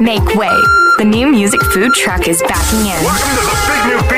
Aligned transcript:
Make 0.00 0.34
way. 0.34 0.52
The 0.98 1.04
new 1.04 1.28
music 1.28 1.62
food 1.72 1.94
truck 1.94 2.28
is 2.28 2.42
backing 2.42 2.80
in. 2.80 3.00
Welcome 3.00 3.32
to 3.32 3.44
the 3.48 3.56
big 3.64 3.80
new 3.88 4.08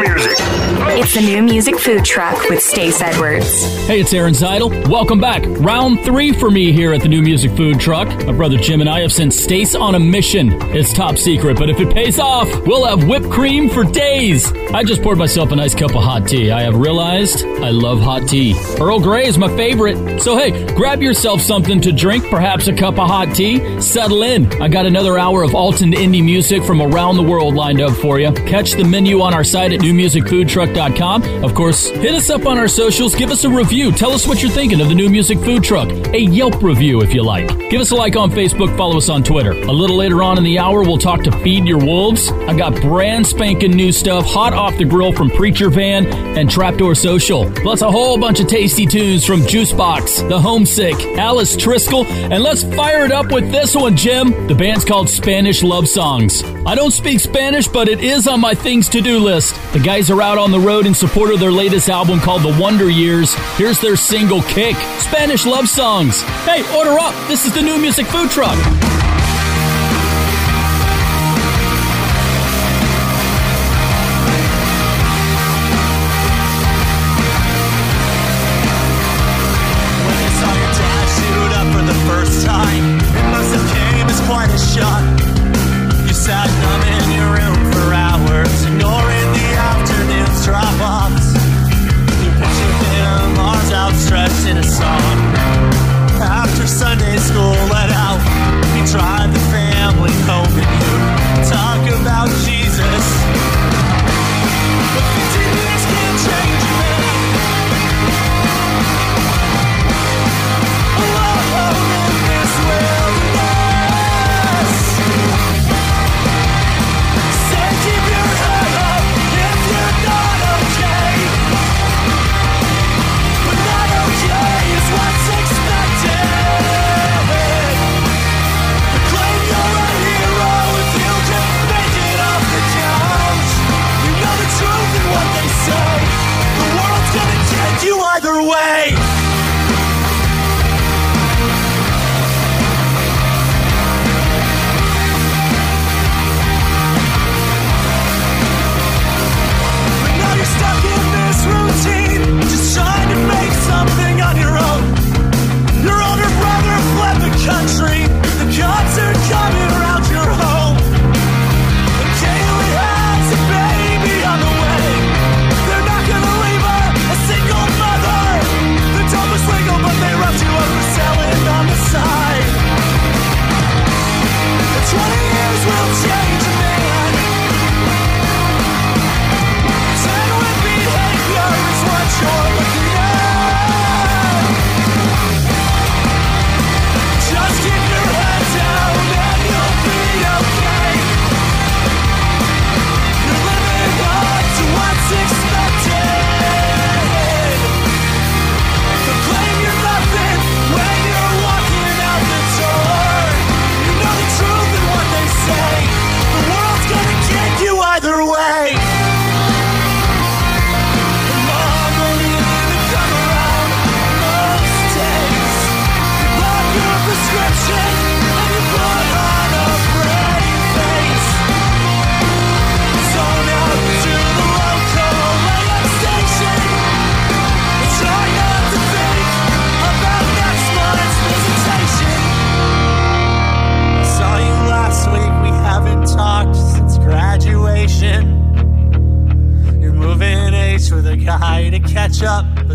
beat 0.00 0.06
and 0.06 0.14
popular 0.14 0.14
music. 0.14 0.66
It's 0.98 1.14
the 1.14 1.20
new 1.20 1.42
music 1.42 1.78
food 1.78 2.04
truck 2.04 2.48
with 2.48 2.62
Stace 2.62 3.00
Edwards. 3.00 3.62
Hey, 3.86 4.00
it's 4.00 4.12
Aaron 4.14 4.32
Zytle. 4.32 4.88
Welcome 4.88 5.20
back. 5.20 5.44
Round 5.46 6.00
three 6.00 6.32
for 6.32 6.50
me 6.50 6.72
here 6.72 6.92
at 6.94 7.02
the 7.02 7.08
new 7.08 7.22
music 7.22 7.54
food 7.56 7.78
truck. 7.78 8.08
My 8.24 8.32
brother 8.32 8.56
Jim 8.56 8.80
and 8.80 8.88
I 8.88 9.00
have 9.00 9.12
sent 9.12 9.34
Stace 9.34 9.74
on 9.74 9.94
a 9.94 9.98
mission. 9.98 10.52
It's 10.74 10.92
top 10.92 11.18
secret, 11.18 11.58
but 11.58 11.68
if 11.68 11.80
it 11.80 11.92
pays 11.92 12.18
off, 12.18 12.48
we'll 12.66 12.86
have 12.86 13.06
whipped 13.06 13.30
cream 13.30 13.68
for 13.68 13.84
days. 13.84 14.50
I 14.72 14.84
just 14.84 15.02
poured 15.02 15.18
myself 15.18 15.52
a 15.52 15.56
nice 15.56 15.74
cup 15.74 15.94
of 15.94 16.02
hot 16.02 16.28
tea. 16.28 16.50
I 16.50 16.62
have 16.62 16.76
realized 16.76 17.44
I 17.44 17.70
love 17.70 18.00
hot 18.00 18.26
tea. 18.26 18.54
Earl 18.80 19.00
Grey 19.00 19.26
is 19.26 19.38
my 19.38 19.54
favorite. 19.56 20.20
So 20.22 20.36
hey, 20.36 20.66
grab 20.74 21.02
yourself 21.02 21.40
something 21.40 21.80
to 21.82 21.92
drink, 21.92 22.28
perhaps 22.30 22.68
a 22.68 22.72
cup 22.72 22.98
of 22.98 23.08
hot 23.08 23.34
tea. 23.34 23.80
Settle 23.80 24.22
in. 24.22 24.50
I 24.62 24.68
got 24.68 24.86
another 24.86 25.18
hour 25.18 25.42
of 25.42 25.54
Alton 25.54 25.92
indie 25.92 26.24
music 26.24 26.64
from 26.64 26.80
around 26.80 27.16
the 27.16 27.22
world 27.22 27.54
lined 27.54 27.80
up 27.80 27.94
for 27.96 28.18
you. 28.18 28.32
Catch 28.32 28.72
the 28.72 28.84
menu 28.84 29.20
on 29.20 29.34
our 29.34 29.44
site 29.44 29.72
at 29.72 29.82
newmusicfoodtruck.com. 29.96 31.44
Of 31.44 31.54
course, 31.54 31.88
hit 31.88 32.14
us 32.14 32.30
up 32.30 32.46
on 32.46 32.58
our 32.58 32.68
socials. 32.68 33.14
Give 33.14 33.30
us 33.30 33.44
a 33.44 33.50
review. 33.50 33.92
Tell 33.92 34.12
us 34.12 34.26
what 34.26 34.42
you're 34.42 34.50
thinking 34.50 34.80
of 34.80 34.88
the 34.88 34.94
new 34.94 35.08
music 35.08 35.38
food 35.40 35.64
truck. 35.64 35.90
A 35.90 36.20
Yelp 36.20 36.62
review 36.62 37.02
if 37.02 37.12
you 37.14 37.22
like. 37.22 37.48
Give 37.70 37.80
us 37.80 37.90
a 37.90 37.94
like 37.94 38.16
on 38.16 38.30
Facebook. 38.30 38.76
Follow 38.76 38.98
us 38.98 39.08
on 39.08 39.22
Twitter. 39.22 39.52
A 39.52 39.72
little 39.72 39.96
later 39.96 40.22
on 40.22 40.38
in 40.38 40.44
the 40.44 40.58
hour, 40.58 40.82
we'll 40.82 40.98
talk 40.98 41.22
to 41.24 41.32
Feed 41.42 41.66
Your 41.66 41.78
Wolves. 41.78 42.30
I 42.30 42.56
got 42.56 42.80
brand 42.80 43.26
spanking 43.26 43.72
new 43.72 43.92
stuff 43.92 44.26
hot 44.26 44.52
off 44.52 44.76
the 44.76 44.84
grill 44.84 45.12
from 45.12 45.30
Preachervan 45.30 46.06
and 46.36 46.50
Trapdoor 46.50 46.94
Social. 46.94 47.50
Plus 47.52 47.82
a 47.82 47.90
whole 47.90 48.18
bunch 48.18 48.40
of 48.40 48.48
tasty 48.48 48.86
tunes 48.86 49.24
from 49.24 49.40
Juiceboxxx, 49.40 50.28
The 50.28 50.40
Homesick, 50.40 50.94
Alice 51.18 51.56
Triskel, 51.56 52.04
and 52.06 52.42
let's 52.42 52.62
fire 52.62 53.04
it 53.04 53.12
up 53.12 53.30
with 53.32 53.50
this 53.50 53.74
one, 53.74 53.96
Jim. 53.96 54.46
The 54.46 54.54
band's 54.54 54.84
called 54.84 55.08
Spanish 55.08 55.62
Love 55.62 55.88
Songs. 55.88 56.42
I 56.66 56.74
don't 56.74 56.90
speak 56.90 57.20
Spanish, 57.20 57.68
but 57.68 57.88
it 57.88 58.00
is 58.00 58.26
on 58.26 58.40
my 58.40 58.54
things 58.54 58.88
to 58.90 59.00
do 59.00 59.18
list. 59.18 59.54
The 59.76 59.82
guys 59.82 60.10
are 60.10 60.22
out 60.22 60.38
on 60.38 60.52
the 60.52 60.58
road 60.58 60.86
in 60.86 60.94
support 60.94 61.34
of 61.34 61.38
their 61.38 61.52
latest 61.52 61.90
album 61.90 62.18
called 62.18 62.40
The 62.40 62.58
Wonder 62.58 62.88
Years. 62.88 63.34
Here's 63.58 63.78
their 63.78 63.94
single 63.94 64.40
Kick 64.40 64.74
Spanish 65.00 65.44
Love 65.44 65.68
Songs. 65.68 66.22
Hey, 66.46 66.62
order 66.74 66.98
up. 66.98 67.12
This 67.28 67.44
is 67.44 67.52
the 67.52 67.60
new 67.60 67.76
music 67.76 68.06
food 68.06 68.30
truck. 68.30 68.56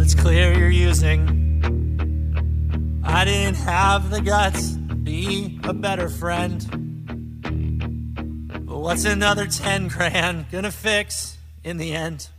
But 0.02 0.06
it's 0.06 0.20
clear 0.20 0.52
you're 0.58 0.68
using. 0.68 1.22
I 3.04 3.24
didn't 3.24 3.58
have 3.58 4.10
the 4.10 4.20
guts 4.20 4.74
to 4.90 4.96
be 4.96 5.60
a 5.64 5.74
better 5.74 6.10
friend. 6.10 6.60
But 8.66 8.78
what's 8.80 9.06
another 9.06 9.46
10 9.46 9.90
grand 9.90 10.48
gonna 10.50 10.72
fix 10.72 11.38
in 11.64 11.78
the 11.78 11.94
end? 11.94 12.30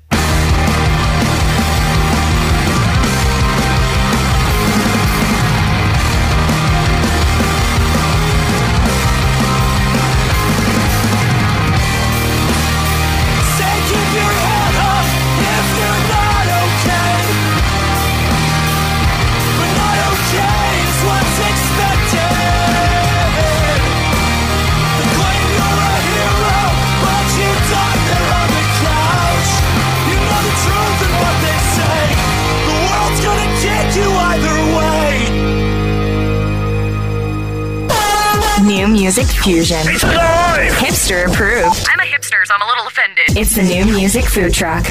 Music 38.89 39.27
fusion. 39.27 39.79
It's 39.83 40.03
live! 40.03 40.73
Hipster 40.73 41.27
approved. 41.27 41.87
I'm 41.89 42.01
a 42.01 42.05
hipster, 42.05 42.45
so 42.45 42.55
I'm 42.55 42.63
a 42.63 42.67
little 42.67 42.87
offended. 42.87 43.37
It's 43.37 43.55
the 43.55 43.63
new 43.63 43.85
music 43.87 44.25
food 44.25 44.53
truck. 44.53 44.87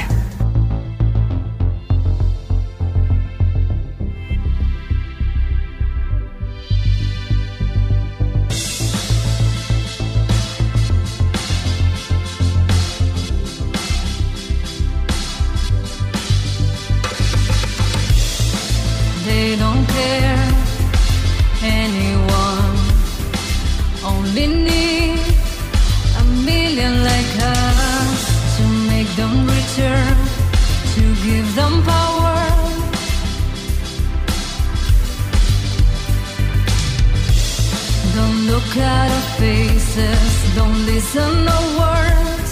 Look 38.74 38.84
at 38.84 39.12
our 39.12 39.38
faces, 39.38 40.56
don't 40.56 40.86
listen 40.86 41.46
to 41.46 41.60
words. 41.80 42.52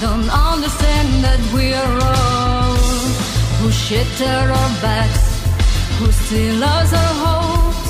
Don't 0.00 0.28
understand 0.30 1.08
that 1.24 1.40
we 1.54 1.74
are 1.74 1.98
all 2.02 2.76
who 3.58 3.70
at 4.20 4.50
our 4.50 4.70
backs, 4.82 5.26
who 5.98 6.10
steal 6.10 6.64
us 6.64 6.92
our 6.92 7.14
hopes. 7.24 7.88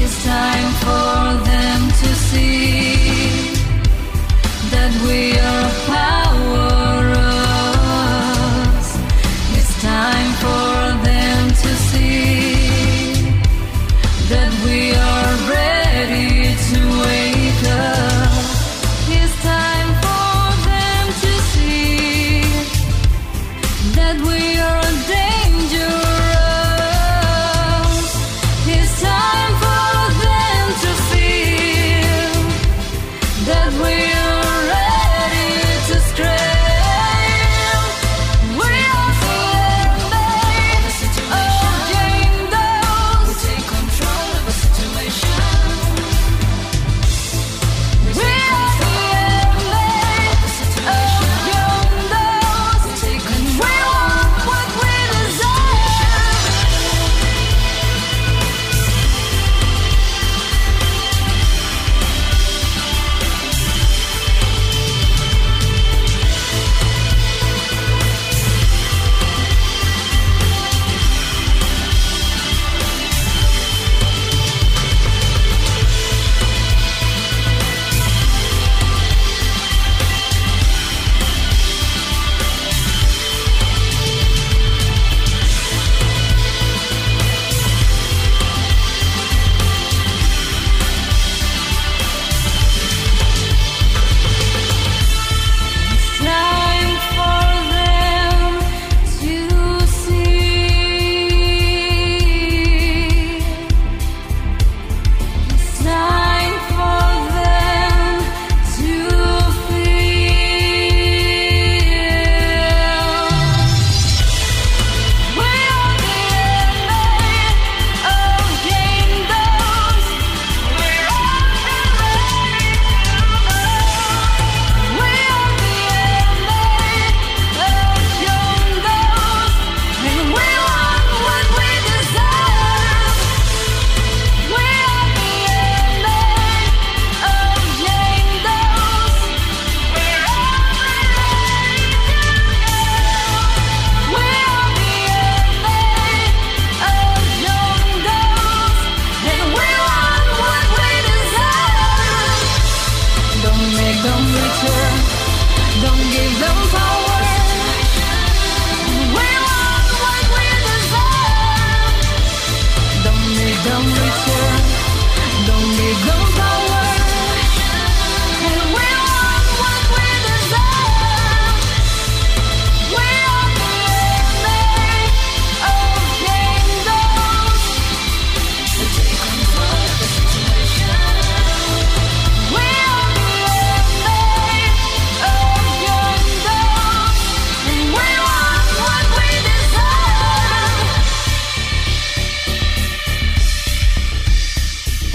It's 0.00 0.24
time 0.24 0.70
for 0.84 1.44
them 1.50 1.80
to 2.00 2.08
see 2.28 2.96
that 4.70 4.92
we 5.06 5.38
are 5.38 5.68
powerless. 5.86 6.77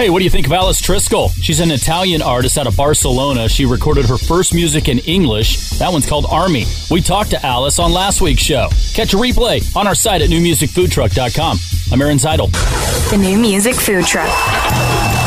Hey, 0.04 0.10
what 0.10 0.20
do 0.20 0.26
you 0.26 0.32
think 0.32 0.48
of 0.48 0.52
Alice 0.52 0.82
Triskel? 0.82 1.32
She's 1.42 1.62
an 1.62 1.72
Italian 1.72 2.22
artist 2.22 2.58
out 2.58 2.68
of 2.68 2.76
Barcelona. 2.76 3.48
She 3.48 3.64
recorded 3.66 4.06
her 4.08 4.18
first 4.18 4.54
music 4.54 4.90
in 4.90 5.00
English. 5.00 5.70
That 5.80 5.94
one's 5.94 6.06
called 6.06 6.26
Army. 6.30 6.66
We 6.92 7.00
talked 7.00 7.30
to 7.30 7.46
Alice 7.46 7.80
on 7.80 7.94
last 7.94 8.20
week's 8.20 8.42
show. 8.42 8.68
Catch 8.94 9.14
a 9.14 9.18
replay 9.18 9.64
on 9.78 9.88
our 9.88 9.96
site 9.96 10.22
at 10.22 10.28
newmusicfoodtruck.com. 10.28 11.58
I'm 11.94 12.02
Aaron 12.02 12.18
Zytle. 12.18 12.52
The 13.12 13.18
new 13.18 13.38
music 13.38 13.76
food 13.76 14.04
truck. 14.04 14.28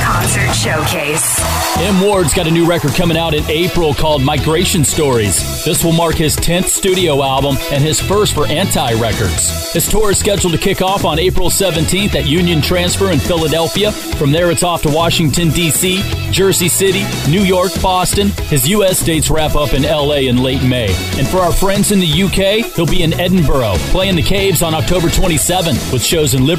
Concert 0.02 0.52
Showcase. 0.52 1.40
M. 1.78 2.00
Ward's 2.00 2.34
got 2.34 2.48
a 2.48 2.50
new 2.50 2.66
record 2.66 2.92
coming 2.94 3.16
out 3.16 3.34
in 3.34 3.44
April 3.50 3.94
called 3.94 4.22
Migration 4.22 4.82
Stories. 4.82 5.64
This 5.64 5.84
will 5.84 5.92
mark 5.92 6.16
his 6.16 6.34
10th 6.36 6.66
studio 6.66 7.22
album 7.22 7.56
and 7.70 7.84
his 7.84 8.00
first 8.00 8.34
for 8.34 8.46
Anti 8.46 8.94
Records. 8.94 9.72
His 9.74 9.86
tour 9.86 10.10
is 10.10 10.18
scheduled 10.18 10.54
to 10.54 10.58
kick 10.58 10.80
off 10.80 11.04
on 11.04 11.18
April 11.18 11.50
17th 11.50 12.14
at 12.14 12.26
Union 12.26 12.62
Transfer 12.62 13.12
in 13.12 13.20
Philadelphia. 13.20 13.92
From 13.92 14.32
there, 14.32 14.50
it's 14.50 14.62
off 14.62 14.82
to 14.82 14.88
Washington, 14.88 15.50
D.C., 15.50 16.02
Jersey 16.32 16.68
City, 16.68 17.04
New 17.30 17.42
York, 17.42 17.70
Boston. 17.82 18.30
His 18.48 18.66
U.S. 18.70 19.04
dates 19.04 19.30
wrap 19.30 19.54
up 19.54 19.74
in 19.74 19.84
L.A. 19.84 20.28
in 20.28 20.38
late 20.42 20.62
May. 20.62 20.88
And 21.18 21.28
for 21.28 21.38
our 21.38 21.52
friends 21.52 21.92
in 21.92 22.00
the 22.00 22.06
U.K., 22.06 22.62
he'll 22.74 22.86
be 22.86 23.02
in 23.02 23.12
Edinburgh, 23.20 23.74
playing 23.90 24.16
the 24.16 24.22
Caves 24.22 24.62
on 24.62 24.74
October 24.74 25.08
27th, 25.08 25.92
with 25.92 26.02
shows 26.02 26.34
in 26.34 26.46
Liverpool, 26.46 26.55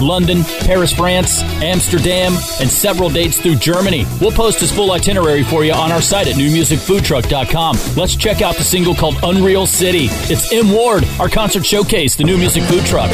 London, 0.00 0.44
Paris, 0.60 0.92
France, 0.92 1.42
Amsterdam, 1.42 2.32
and 2.60 2.70
several 2.70 3.08
dates 3.10 3.40
through 3.40 3.56
Germany. 3.56 4.06
We'll 4.20 4.32
post 4.32 4.60
his 4.60 4.72
full 4.72 4.92
itinerary 4.92 5.42
for 5.42 5.64
you 5.64 5.72
on 5.72 5.92
our 5.92 6.02
site 6.02 6.28
at 6.28 6.36
newmusicfoodtruck.com. 6.36 7.76
Let's 7.96 8.16
check 8.16 8.42
out 8.42 8.56
the 8.56 8.64
single 8.64 8.94
called 8.94 9.16
Unreal 9.22 9.66
City. 9.66 10.06
It's 10.30 10.52
M. 10.52 10.70
Ward, 10.70 11.04
our 11.18 11.28
concert 11.28 11.64
showcase, 11.64 12.16
the 12.16 12.24
new 12.24 12.36
music 12.38 12.62
food 12.64 12.84
truck. 12.84 13.10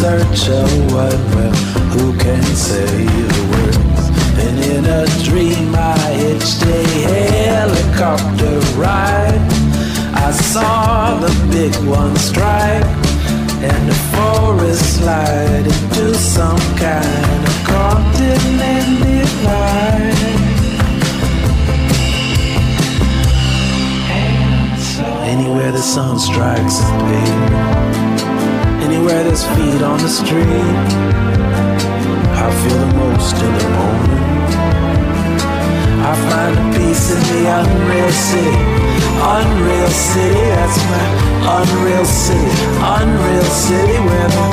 Search 0.00 0.48
of 0.48 0.70
what, 0.92 1.18
well, 1.34 1.54
who 1.90 2.16
can 2.18 2.42
say 2.54 2.86
the 2.86 3.42
words? 3.50 4.02
And 4.38 4.56
in 4.72 4.84
a 4.84 5.06
dream, 5.24 5.74
I 5.74 5.98
hitched 6.22 6.62
a 6.62 6.82
helicopter 7.10 8.60
ride. 8.78 9.42
I 10.14 10.30
saw 10.30 11.18
the 11.18 11.34
big 11.50 11.74
one 11.84 12.14
strike, 12.14 12.86
and 13.70 13.82
the 13.90 13.98
forest 14.14 14.98
slide 14.98 15.66
into 15.66 16.14
some 16.14 16.62
kind 16.76 17.40
of 17.50 17.56
continent 17.66 18.90
divide. 19.02 20.14
Anywhere 25.26 25.72
the 25.72 25.82
sun 25.82 26.20
strikes 26.20 26.78
pavement, 27.02 28.07
anywhere 28.88 29.22
there's 29.22 29.44
feet 29.54 29.82
on 29.82 29.98
the 30.00 30.08
street, 30.08 30.88
I 32.44 32.48
feel 32.60 32.78
the 32.84 32.92
most 32.96 33.36
in 33.36 33.52
the 33.58 33.68
moment. 33.76 34.52
I 36.10 36.12
find 36.28 36.52
a 36.56 36.64
peace 36.72 37.06
in 37.12 37.22
the 37.32 37.42
unreal 37.60 38.12
city, 38.28 38.64
unreal 39.36 39.92
city. 39.92 40.44
That's 40.56 40.78
my 40.92 41.06
unreal 41.58 42.06
city, 42.06 42.64
unreal 42.96 43.48
city 43.66 43.98
where 44.08 44.28
the 44.34 44.46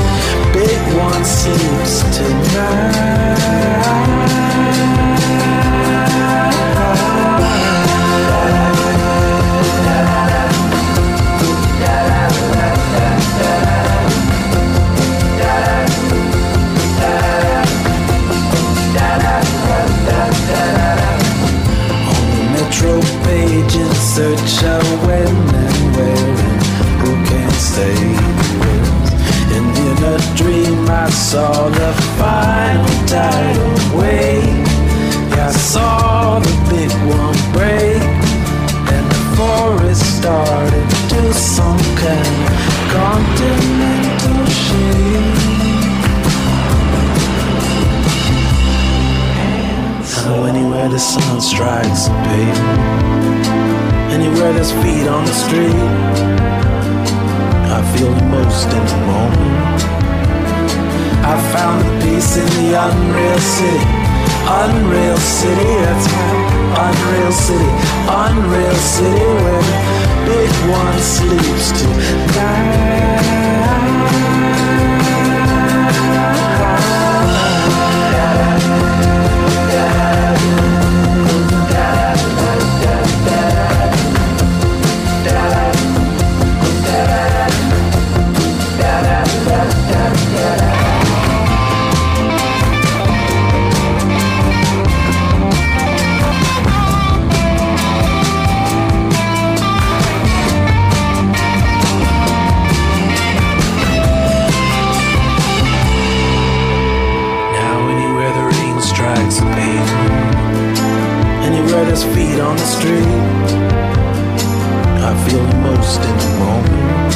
I 115.15 115.29
feel 115.29 115.45
the 115.45 115.55
most 115.55 116.01
in 116.01 116.17
the 116.17 116.31
moment. 116.43 117.15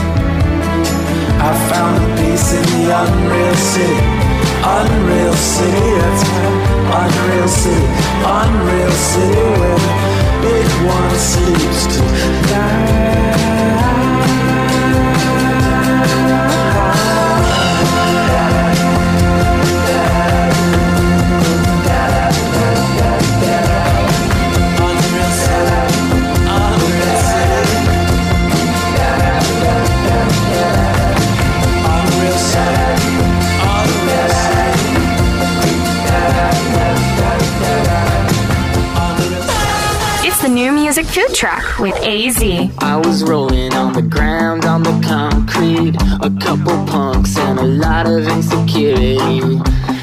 I 1.41 1.51
found 1.69 1.95
a 1.99 2.07
peace 2.15 2.53
in 2.53 2.63
the 2.73 2.83
unreal 2.95 3.55
city, 3.55 3.99
unreal 4.63 5.33
city. 5.33 5.87
That's 5.99 6.23
my 6.31 7.03
unreal 7.03 7.47
city, 7.47 7.87
unreal 8.23 8.91
city 8.91 9.43
where 9.59 9.79
the 9.83 9.93
big 10.47 10.67
one 10.87 11.15
sleeps 11.19 11.79
It's 11.91 12.05
the 16.75 16.88
new 40.49 40.71
music 40.71 41.05
food 41.05 41.33
truck 41.33 41.79
with 41.79 41.95
AZ. 41.97 42.41
I 42.79 42.95
was 42.97 43.23
rolling 43.23 43.73
on 43.73 43.93
the 43.93 44.01
ground, 44.01 44.65
on 44.65 44.83
the 44.83 44.99
concrete. 45.05 45.95
A 46.21 46.31
couple 46.43 46.73
punks 46.87 47.37
and 47.37 47.59
a 47.59 47.63
lot 47.63 48.07
of 48.07 48.27
insecurity. 48.27 49.57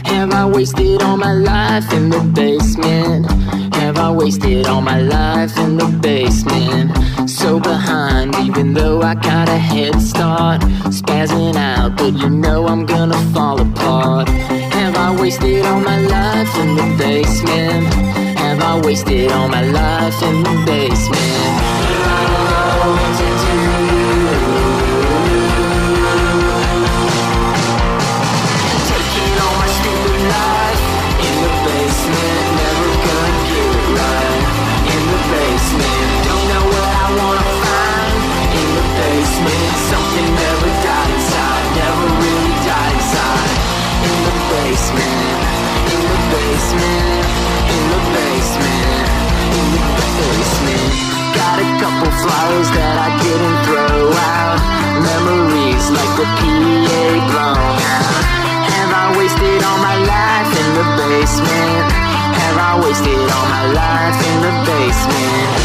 Have 0.04 0.32
I 0.32 0.46
wasted 0.46 1.02
all 1.02 1.16
my 1.16 1.32
life 1.32 1.92
in 1.92 2.10
the 2.10 2.20
basement? 2.20 3.30
Have 3.74 3.98
I 3.98 4.10
wasted 4.12 4.66
all 4.66 4.80
my 4.80 5.00
life 5.00 5.56
in 5.58 5.76
the 5.76 5.86
basement? 6.00 6.96
So 7.28 7.58
behind, 7.58 8.36
even 8.36 8.72
though 8.72 9.02
I 9.02 9.14
got 9.14 9.48
a 9.48 9.58
head 9.58 10.00
start. 10.00 10.60
Spazzing 10.90 11.56
out, 11.56 11.96
but 11.96 12.12
you 12.12 12.30
know 12.30 12.66
I'm 12.66 12.86
gonna 12.86 13.18
fall 13.32 13.60
apart. 13.60 14.28
Have 14.28 14.96
I 14.96 15.20
wasted 15.20 15.64
all 15.66 15.80
my 15.80 16.00
life 16.00 16.56
in 16.58 16.76
the 16.76 16.94
basement? 16.98 18.25
I 18.60 18.80
wasted 18.80 19.32
all 19.32 19.48
my 19.48 19.62
life 19.62 20.22
in 20.22 20.42
the 20.42 20.62
basement? 20.66 21.65
Flowers 52.46 52.70
that 52.70 52.96
I 52.98 53.10
didn't 53.22 53.58
throw 53.66 54.06
out. 54.14 54.58
Memories 55.02 55.90
like 55.90 56.12
the 56.14 56.26
PA 56.38 57.02
blown 57.30 57.58
out. 57.58 58.14
Have 58.70 58.92
I 58.94 59.06
wasted 59.18 59.62
all 59.66 59.78
my 59.82 59.96
life 59.98 60.50
in 60.54 60.68
the 60.78 60.86
basement? 60.94 61.90
Have 62.38 62.58
I 62.58 62.72
wasted 62.84 63.18
all 63.34 63.46
my 63.50 63.66
life 63.74 64.18
in 64.30 64.36
the 64.46 64.52
basement? 64.62 65.56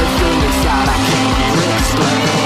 Inside 0.00 0.88
I 0.88 0.98
can't 1.10 1.60
explain. 1.76 2.40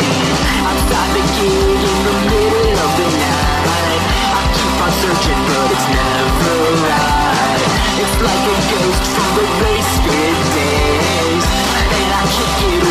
The 0.74 1.24
in 1.46 1.98
the 2.06 2.16
middle 2.30 2.78
of 2.84 2.92
the 2.98 3.08
night. 3.22 4.02
I 4.34 4.42
keep 4.56 4.76
on 4.84 4.92
searching, 5.02 5.42
but 5.48 5.68
it's 5.74 5.88
never 5.94 6.58
right. 6.82 7.62
It's 8.02 8.16
like 8.26 8.44
a 8.50 8.58
ghost 8.70 9.04
from 9.14 9.30
the 9.38 9.46
wasted 9.62 10.36
days. 10.58 11.44
And 11.94 12.10
I 12.10 12.24
can't 12.34 12.54
get 12.58 12.83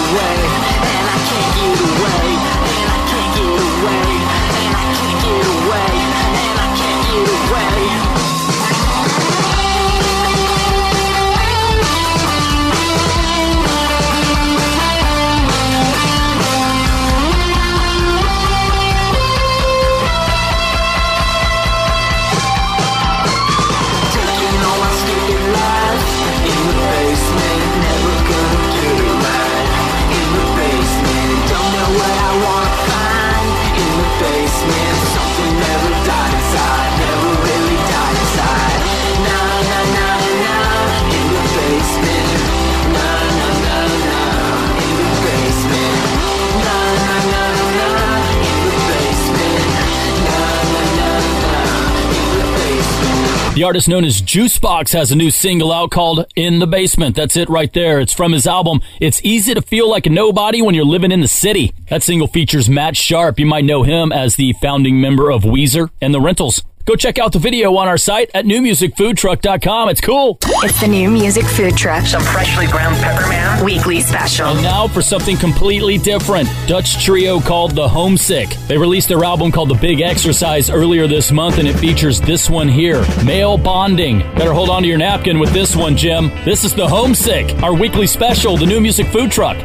The 53.54 53.66
artist 53.66 53.88
known 53.88 54.04
as 54.04 54.20
Juiceboxxx 54.20 54.94
has 54.94 55.12
a 55.12 55.16
new 55.16 55.30
single 55.30 55.72
out 55.72 55.92
called 55.92 56.26
In 56.36 56.58
the 56.58 56.66
Basement. 56.66 57.16
That's 57.16 57.38
it 57.38 57.50
right 57.50 57.72
there. 57.72 58.00
It's 58.00 58.12
from 58.12 58.32
his 58.32 58.48
album 58.48 58.82
It's 59.00 59.22
Easy 59.24 59.54
to 59.54 59.62
Feel 59.62 59.88
Like 59.88 60.08
a 60.08 60.10
Nobody 60.10 60.64
When 60.64 60.74
You're 60.74 60.86
Living 60.86 61.12
in 61.12 61.22
the 61.22 61.28
City. 61.28 61.72
That 61.88 62.02
single 62.02 62.26
features 62.28 62.68
Matt 62.68 62.98
Sharp. 62.98 63.40
You 63.40 63.46
might 63.46 63.64
know 63.64 63.84
him 63.84 64.12
as 64.12 64.38
the 64.38 64.54
founding 64.54 65.00
member 65.00 65.30
of 65.30 65.44
Weezer 65.44 65.92
and 66.02 66.16
the 66.16 66.20
Rentals. 66.20 66.64
Go 66.86 66.98
check 66.98 67.18
out 67.18 67.32
the 67.32 67.40
video 67.40 67.78
on 67.78 67.88
our 67.88 67.98
site 67.98 68.30
at 68.34 68.44
newmusicfoodtruck.com. 68.44 69.88
It's 69.88 70.02
cool. 70.02 70.38
It's 70.64 70.82
the 70.82 70.88
new 70.88 71.10
music 71.10 71.46
food 71.46 71.78
truck. 71.78 72.06
Some 72.06 72.22
freshly 72.22 72.68
ground 72.68 72.98
pepper 72.98 73.26
man. 73.30 73.64
Weekly 73.64 74.02
special. 74.02 74.48
And 74.48 74.62
now 74.62 74.90
for 74.90 75.02
something 75.02 75.38
completely 75.38 75.98
different. 75.98 76.50
Dutch 76.68 77.02
trio 77.02 77.40
called 77.40 77.72
The 77.72 77.88
Homesick. 77.88 78.50
They 78.68 78.78
released 78.78 79.08
their 79.08 79.24
album 79.24 79.50
called 79.50 79.70
The 79.70 79.76
Big 79.76 80.02
Exercise 80.02 80.70
earlier 80.70 81.08
this 81.08 81.32
month, 81.32 81.58
and 81.58 81.70
it 81.70 81.80
features 81.80 82.20
this 82.20 82.50
one 82.50 82.68
here 82.68 83.06
Male 83.24 83.58
Bonding. 83.58 84.20
Better 84.36 84.52
hold 84.52 84.70
on 84.70 84.82
to 84.82 84.88
your 84.90 84.98
napkin 84.98 85.40
with 85.40 85.54
this 85.54 85.78
one, 85.78 85.96
Jim. 85.96 86.32
This 86.44 86.66
is 86.66 86.74
The 86.74 86.88
Homesick, 86.88 87.64
our 87.64 87.74
weekly 87.74 88.08
special, 88.08 88.58
the 88.58 88.66
new 88.66 88.82
music 88.82 89.08
food 89.08 89.32
truck. 89.32 89.56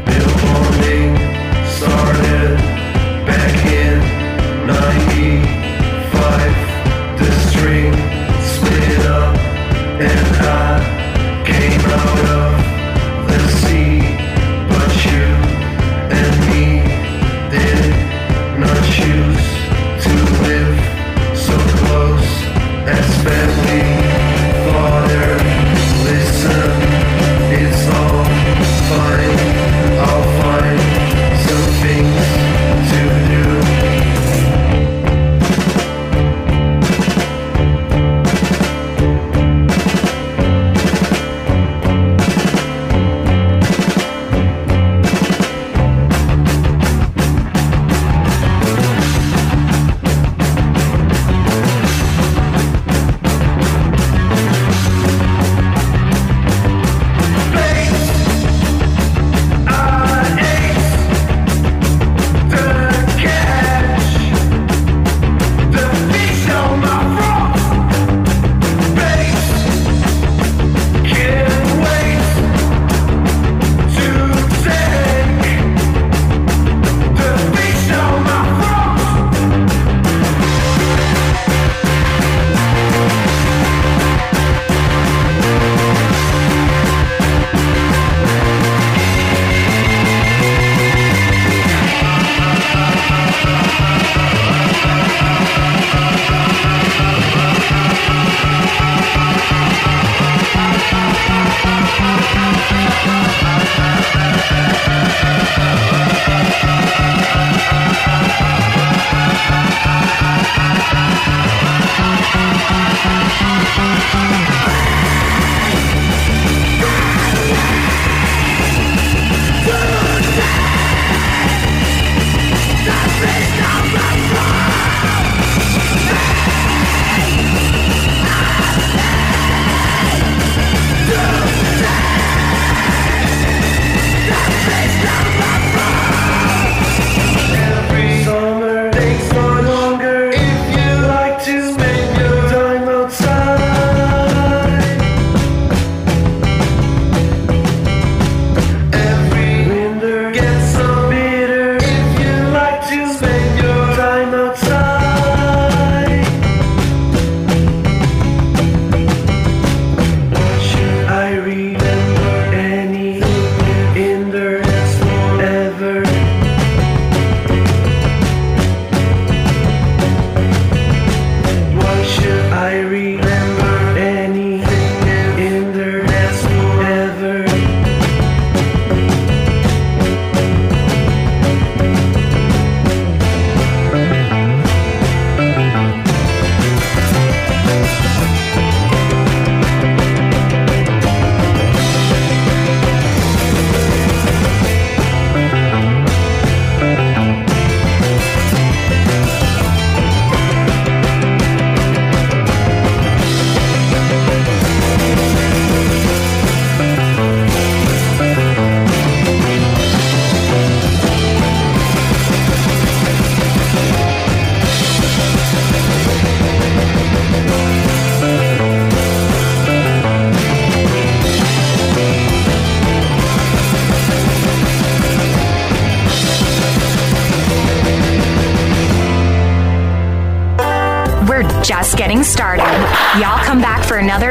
And 10.00 10.36
I 10.46 10.84
uh, 10.84 10.87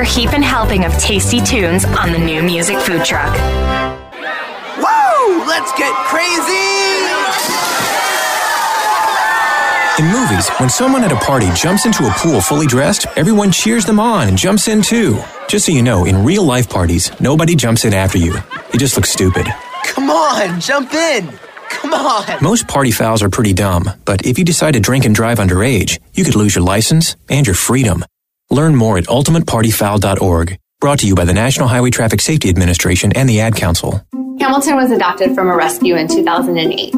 for 0.07 0.19
another 0.19 0.19
heap 0.19 0.33
and 0.33 0.43
helping 0.43 0.85
of 0.85 0.93
tasty 0.97 1.41
tunes 1.41 1.85
on 1.85 2.11
the 2.11 2.17
new 2.17 2.41
music 2.43 2.77
food 2.79 3.03
truck. 3.03 3.33
Woo! 4.77 5.45
Let's 5.45 5.71
get 5.77 5.93
crazy! 6.07 6.53
In 9.99 10.05
movies, 10.11 10.47
when 10.59 10.69
someone 10.69 11.03
at 11.03 11.11
a 11.11 11.15
party 11.15 11.47
jumps 11.55 11.85
into 11.85 12.05
a 12.05 12.11
pool 12.11 12.39
fully 12.39 12.67
dressed, 12.67 13.07
everyone 13.15 13.51
cheers 13.51 13.85
them 13.85 13.99
on 13.99 14.27
and 14.27 14.37
jumps 14.37 14.67
in 14.67 14.83
too. 14.83 15.19
Just 15.47 15.65
so 15.65 15.71
you 15.71 15.81
know, 15.81 16.05
in 16.05 16.23
real 16.23 16.43
life 16.43 16.69
parties, 16.69 17.11
nobody 17.19 17.55
jumps 17.55 17.83
in 17.83 17.93
after 17.93 18.19
you. 18.19 18.35
You 18.73 18.79
just 18.79 18.95
look 18.95 19.05
stupid. 19.05 19.47
Come 19.85 20.09
on, 20.09 20.59
jump 20.59 20.93
in! 20.93 21.31
Come 21.69 21.93
on! 21.93 22.37
Most 22.43 22.67
party 22.67 22.91
fouls 22.91 23.23
are 23.23 23.29
pretty 23.29 23.53
dumb, 23.53 23.89
but 24.05 24.25
if 24.25 24.37
you 24.37 24.45
decide 24.45 24.73
to 24.73 24.79
drink 24.79 25.05
and 25.05 25.15
drive 25.15 25.39
underage, 25.39 25.99
you 26.13 26.23
could 26.23 26.35
lose 26.35 26.55
your 26.55 26.63
license 26.63 27.15
and 27.29 27.47
your 27.47 27.55
freedom. 27.55 28.03
Learn 28.49 28.75
more 28.75 28.97
at 28.97 29.05
ultimatepartyfoul.org. 29.05 30.57
Brought 30.79 30.99
to 30.99 31.07
you 31.07 31.15
by 31.15 31.25
the 31.25 31.33
National 31.33 31.67
Highway 31.67 31.89
Traffic 31.89 32.21
Safety 32.21 32.49
Administration 32.49 33.11
and 33.13 33.27
the 33.27 33.41
Ad 33.41 33.55
Council. 33.55 34.01
Hamilton 34.39 34.75
was 34.75 34.91
adopted 34.91 35.33
from 35.33 35.49
a 35.49 35.55
rescue 35.55 35.95
in 35.95 36.07
2008. 36.07 36.93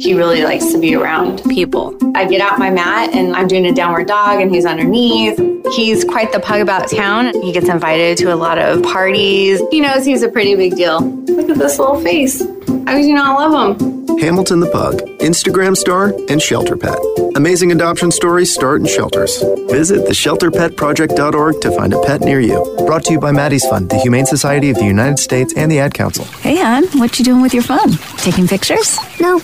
He 0.00 0.14
really 0.14 0.42
likes 0.42 0.72
to 0.72 0.78
be 0.78 0.94
around 0.94 1.42
people. 1.44 1.96
I 2.16 2.24
get 2.26 2.40
out 2.40 2.58
my 2.58 2.70
mat 2.70 3.14
and 3.14 3.36
I'm 3.36 3.46
doing 3.46 3.66
a 3.66 3.72
downward 3.72 4.08
dog 4.08 4.40
and 4.40 4.52
he's 4.52 4.64
underneath. 4.66 5.38
He's 5.76 6.02
quite 6.04 6.32
the 6.32 6.40
pug 6.40 6.60
about 6.60 6.90
town. 6.90 7.40
He 7.42 7.52
gets 7.52 7.68
invited 7.68 8.18
to 8.18 8.32
a 8.32 8.36
lot 8.36 8.58
of 8.58 8.82
parties. 8.82 9.62
He 9.70 9.80
knows 9.80 10.04
he's 10.04 10.22
a 10.22 10.28
pretty 10.28 10.56
big 10.56 10.74
deal. 10.74 11.00
Look 11.00 11.50
at 11.50 11.58
this 11.58 11.78
little 11.78 12.00
face. 12.00 12.42
How 12.86 12.92
could 12.96 13.06
you 13.06 13.14
not 13.14 13.38
love 13.38 13.78
them? 13.78 14.18
Hamilton 14.18 14.60
the 14.60 14.70
Pug, 14.70 15.00
Instagram 15.20 15.76
star, 15.76 16.12
and 16.28 16.40
Shelter 16.40 16.76
Pet. 16.76 16.98
Amazing 17.34 17.72
adoption 17.72 18.10
stories 18.10 18.52
start 18.52 18.80
in 18.80 18.86
shelters. 18.86 19.42
Visit 19.70 20.06
theshelterpetproject.org 20.06 21.60
to 21.62 21.70
find 21.72 21.92
a 21.92 22.00
pet 22.02 22.20
near 22.20 22.40
you. 22.40 22.62
Brought 22.86 23.04
to 23.04 23.12
you 23.12 23.18
by 23.20 23.32
Maddie's 23.32 23.66
Fund, 23.66 23.88
the 23.90 23.98
Humane 23.98 24.26
Society 24.26 24.70
of 24.70 24.76
the 24.76 24.84
United 24.84 25.18
States, 25.18 25.54
and 25.56 25.70
the 25.70 25.80
Ad 25.80 25.94
Council. 25.94 26.24
Hey, 26.40 26.56
hon, 26.58 26.84
what 26.98 27.18
you 27.18 27.24
doing 27.24 27.42
with 27.42 27.54
your 27.54 27.62
phone? 27.62 27.92
Taking 28.18 28.46
pictures? 28.46 28.98
No, 29.20 29.40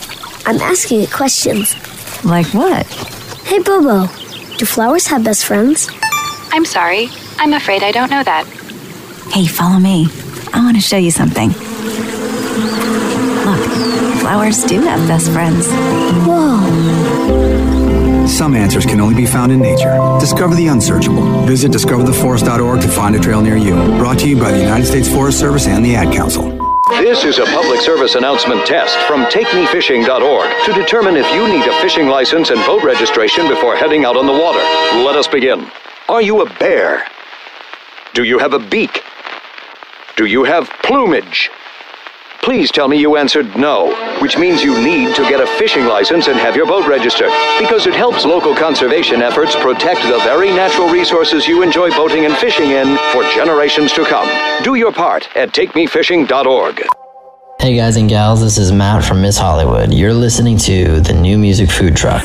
I'm 0.47 0.61
asking 0.61 1.01
it 1.03 1.11
questions. 1.11 1.75
Like 2.25 2.47
what? 2.55 2.87
Hey, 3.45 3.59
Bobo, 3.61 4.07
do 4.59 4.67
flowers 4.67 5.07
have 5.09 5.25
best 5.25 5.47
friends? 5.47 5.89
I'm 6.53 6.65
sorry. 6.65 7.09
I'm 7.39 7.55
afraid 7.55 7.83
I 7.83 7.91
don't 7.91 8.11
know 8.11 8.23
that. 8.23 8.47
Hey, 9.33 9.47
follow 9.47 9.79
me. 9.79 10.07
I 10.53 10.63
want 10.63 10.77
to 10.77 10.83
show 10.83 10.97
you 10.99 11.11
something. 11.11 11.51
Look, 14.31 14.39
flowers 14.39 14.63
do 14.65 14.81
have 14.83 15.09
best 15.09 15.31
friends. 15.33 15.67
Whoa. 16.25 16.61
Some 18.29 18.55
answers 18.55 18.87
can 18.87 19.01
only 19.01 19.17
be 19.17 19.27
found 19.27 19.51
in 19.51 19.61
nature. 19.61 19.99
Discover 20.21 20.55
the 20.55 20.69
unsearchable. 20.69 21.45
Visit 21.47 21.73
discovertheforest.org 21.73 22.81
to 22.81 22.89
find 22.89 23.17
a 23.17 23.19
trail 23.19 23.41
near 23.41 23.57
you. 23.57 23.75
Brought 23.99 24.21
to 24.21 24.29
you 24.29 24.37
by 24.39 24.53
the 24.53 24.59
United 24.59 24.87
States 24.87 25.09
Forest 25.09 25.41
Service 25.41 25.67
and 25.67 25.85
the 25.85 25.97
Ad 25.97 26.15
Council. 26.15 26.57
This 26.91 27.25
is 27.25 27.39
a 27.39 27.45
public 27.47 27.81
service 27.81 28.15
announcement 28.15 28.65
test 28.67 28.97
from 29.09 29.25
TakeMeFishing.org 29.27 30.65
to 30.65 30.73
determine 30.73 31.17
if 31.17 31.29
you 31.35 31.49
need 31.49 31.67
a 31.67 31.73
fishing 31.81 32.07
license 32.07 32.51
and 32.51 32.65
boat 32.67 32.85
registration 32.85 33.49
before 33.49 33.75
heading 33.75 34.05
out 34.05 34.17
on 34.17 34.27
the 34.27 34.33
water. 34.33 34.61
Let 35.05 35.17
us 35.17 35.27
begin. 35.27 35.69
Are 36.09 36.23
you 36.23 36.43
a 36.43 36.51
bear? 36.59 37.05
Do 38.15 38.23
you 38.23 38.39
have 38.39 38.53
a 38.53 38.61
beak? 38.61 39.03
Do 40.17 40.27
you 40.27 40.45
have 40.45 40.71
plumage? 40.85 41.51
Please 42.43 42.71
tell 42.73 42.89
me 42.89 42.99
you 42.99 43.17
answered 43.17 43.55
no, 43.57 43.93
which 44.21 44.39
means 44.39 44.63
you 44.63 44.73
need 44.83 45.15
to 45.15 45.23
get 45.29 45.41
a 45.41 45.47
fishing 45.59 45.85
license 45.85 46.27
and 46.27 46.39
have 46.39 46.57
your 46.57 46.67
boat 46.67 46.89
registered, 46.89 47.31
because 47.59 47.87
it 47.87 47.93
helps 47.93 48.25
local 48.25 48.55
conservation 48.55 49.21
efforts 49.21 49.55
protect 49.57 50.03
the 50.05 50.19
very 50.21 50.49
natural 50.49 50.89
resources 50.89 51.47
you 51.47 51.63
enjoy 51.63 51.91
boating 51.91 52.25
and 52.25 52.35
fishing 52.39 52.71
in 52.71 52.97
for 53.13 53.23
generations 53.35 53.93
to 53.93 54.05
come. 54.05 54.27
Do 54.65 54.75
your 54.75 54.91
part 54.91 55.29
at 55.37 55.51
takemefishing.org. 55.51 56.83
Hey 57.61 57.77
guys 57.77 57.97
and 57.97 58.09
gals, 58.09 58.41
this 58.41 58.57
is 58.57 58.73
Matt 58.73 59.05
from 59.05 59.21
Miss 59.21 59.37
Hollywood. 59.37 59.93
You're 59.93 60.15
listening 60.15 60.57
to 60.59 61.01
the 61.03 61.13
new 61.13 61.37
music 61.37 61.71
food 61.71 61.95
truck. 61.95 62.25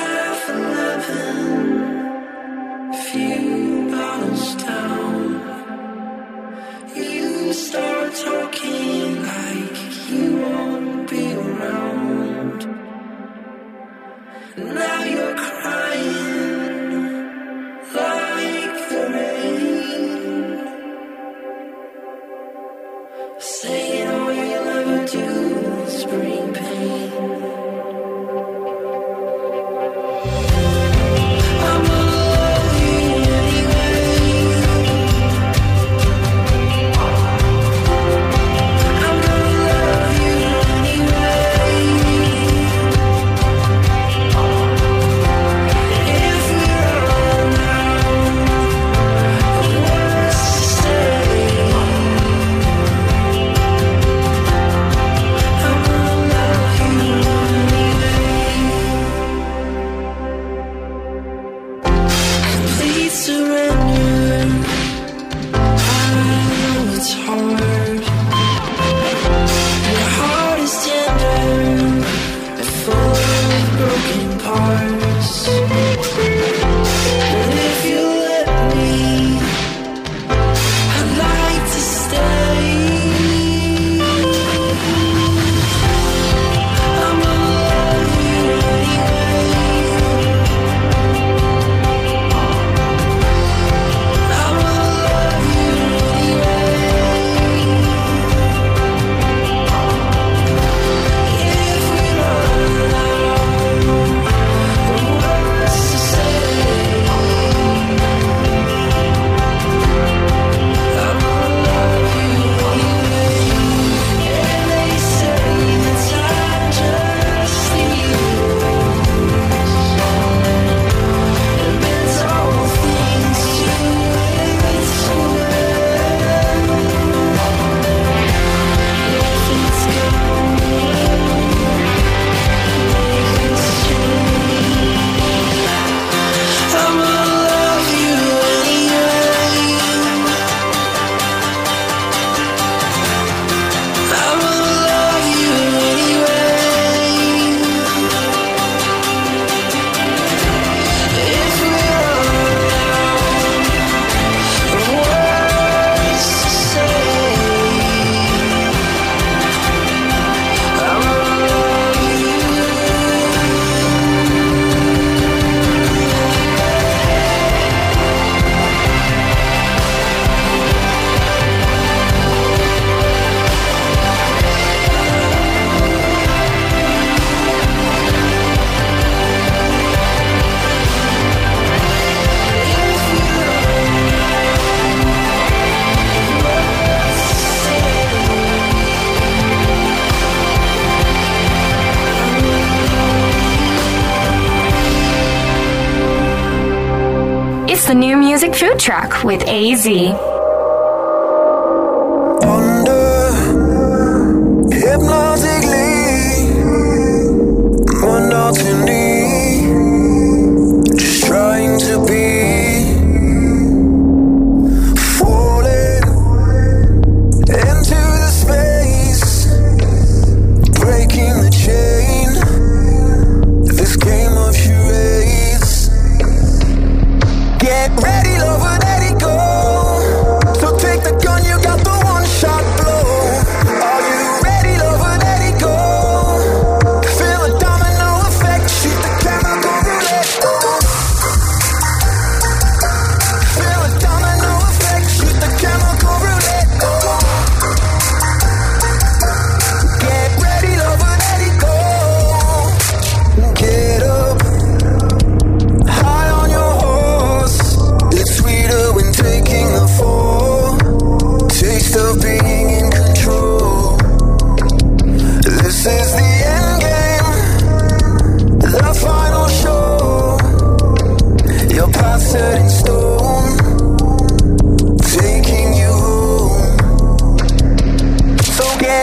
Truck 198.77 199.23
with 199.23 199.41
AZ. 199.47 200.34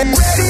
Ready, 0.04 0.41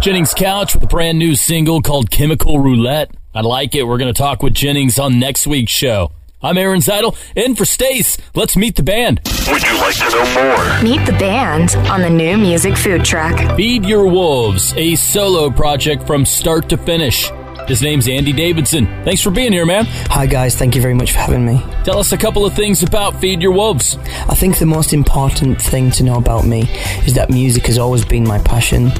Jennings 0.00 0.32
Couch 0.32 0.74
with 0.74 0.82
a 0.82 0.86
brand 0.86 1.18
new 1.18 1.34
single 1.34 1.82
called 1.82 2.10
Chemical 2.10 2.58
Roulette. 2.58 3.10
I 3.34 3.42
like 3.42 3.74
it. 3.74 3.82
We're 3.82 3.98
going 3.98 4.12
to 4.12 4.16
talk 4.16 4.42
with 4.42 4.54
Jennings 4.54 4.98
on 4.98 5.18
next 5.18 5.46
week's 5.46 5.72
show. 5.72 6.12
I'm 6.42 6.56
Aaron 6.56 6.80
Zytle, 6.80 7.14
in 7.36 7.54
for 7.54 7.66
Stace. 7.66 8.16
Let's 8.34 8.56
meet 8.56 8.76
the 8.76 8.82
band. 8.82 9.20
Would 9.48 9.62
you 9.62 9.76
like 9.76 9.96
to 9.96 10.08
know 10.08 10.34
more? 10.34 10.82
Meet 10.82 11.04
the 11.04 11.12
band 11.18 11.76
on 11.90 12.00
the 12.00 12.08
new 12.08 12.38
music 12.38 12.78
food 12.78 13.04
truck. 13.04 13.36
Feed 13.58 13.84
Your 13.84 14.06
Wolves, 14.06 14.72
a 14.74 14.94
solo 14.94 15.50
project 15.50 16.06
from 16.06 16.24
start 16.24 16.70
to 16.70 16.78
finish. 16.78 17.30
His 17.68 17.82
name's 17.82 18.08
Andy 18.08 18.32
Davidson. 18.32 18.86
Thanks 19.04 19.20
for 19.20 19.30
being 19.30 19.52
here, 19.52 19.66
man. 19.66 19.84
Hi, 19.84 20.24
guys. 20.26 20.56
Thank 20.56 20.74
you 20.74 20.80
very 20.80 20.94
much 20.94 21.12
for 21.12 21.18
having 21.18 21.44
me. 21.44 21.62
Tell 21.84 21.98
us 21.98 22.10
a 22.12 22.16
couple 22.16 22.46
of 22.46 22.54
things 22.54 22.82
about 22.82 23.20
Feed 23.20 23.42
Your 23.42 23.52
Wolves. 23.52 23.96
I 24.28 24.34
think 24.34 24.58
the 24.58 24.66
most 24.66 24.94
important 24.94 25.60
thing 25.60 25.90
to 25.92 26.02
know 26.02 26.16
about 26.16 26.46
me 26.46 26.62
is 27.04 27.12
that 27.14 27.28
music 27.28 27.66
has 27.66 27.76
always 27.76 28.04
been 28.04 28.26
my 28.26 28.38
passion, 28.38 28.90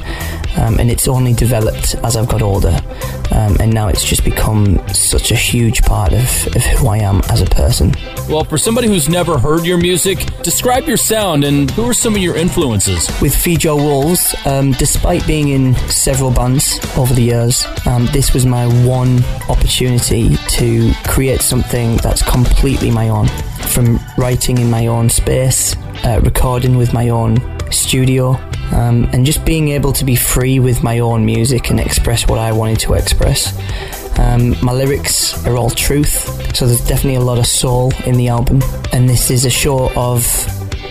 um, 0.57 0.79
and 0.79 0.91
it's 0.91 1.07
only 1.07 1.33
developed 1.33 1.95
as 2.03 2.15
I've 2.15 2.27
got 2.27 2.41
older. 2.41 2.77
Um, 3.31 3.55
and 3.59 3.73
now 3.73 3.87
it's 3.87 4.03
just 4.03 4.25
become 4.25 4.85
such 4.89 5.31
a 5.31 5.35
huge 5.35 5.81
part 5.83 6.11
of, 6.11 6.47
of 6.55 6.63
who 6.63 6.87
I 6.87 6.97
am 6.97 7.21
as 7.29 7.41
a 7.41 7.45
person. 7.45 7.93
Well, 8.27 8.43
for 8.43 8.57
somebody 8.57 8.87
who's 8.87 9.07
never 9.07 9.37
heard 9.37 9.65
your 9.65 9.77
music, 9.77 10.19
describe 10.43 10.85
your 10.87 10.97
sound 10.97 11.43
and 11.43 11.71
who 11.71 11.87
are 11.87 11.93
some 11.93 12.15
of 12.15 12.21
your 12.21 12.35
influences? 12.35 13.09
With 13.21 13.35
Feed 13.35 13.63
Your 13.63 13.77
Wolves, 13.77 14.35
um, 14.45 14.71
despite 14.73 15.25
being 15.25 15.49
in 15.49 15.75
several 15.89 16.31
bands 16.31 16.79
over 16.97 17.13
the 17.13 17.21
years, 17.21 17.65
um, 17.85 18.07
this 18.07 18.33
was 18.33 18.45
my 18.45 18.65
one 18.85 19.23
opportunity 19.49 20.35
to 20.49 20.91
create 21.05 21.41
something 21.41 21.97
that's 21.97 22.21
completely 22.21 22.91
my 22.91 23.09
own. 23.09 23.27
From 23.69 23.99
writing 24.17 24.57
in 24.57 24.69
my 24.69 24.87
own 24.87 25.09
space, 25.09 25.75
uh, 26.03 26.19
recording 26.23 26.75
with 26.77 26.93
my 26.93 27.09
own 27.09 27.37
studio, 27.71 28.37
um, 28.71 29.09
and 29.13 29.25
just 29.25 29.43
being 29.45 29.69
able 29.69 29.93
to 29.93 30.05
be 30.05 30.15
free 30.15 30.59
with 30.59 30.83
my 30.83 30.99
own 30.99 31.25
music 31.25 31.69
and 31.69 31.79
express 31.79 32.27
what 32.27 32.39
I 32.39 32.51
wanted 32.51 32.79
to 32.81 32.93
express. 32.93 33.57
Um, 34.19 34.55
my 34.63 34.71
lyrics 34.71 35.45
are 35.45 35.57
all 35.57 35.69
truth, 35.69 36.55
so 36.55 36.67
there's 36.67 36.85
definitely 36.85 37.15
a 37.15 37.21
lot 37.21 37.39
of 37.39 37.45
soul 37.47 37.91
in 38.05 38.15
the 38.15 38.27
album. 38.27 38.61
And 38.93 39.09
this 39.09 39.31
is 39.31 39.45
a 39.45 39.49
show 39.49 39.91
of 39.95 40.23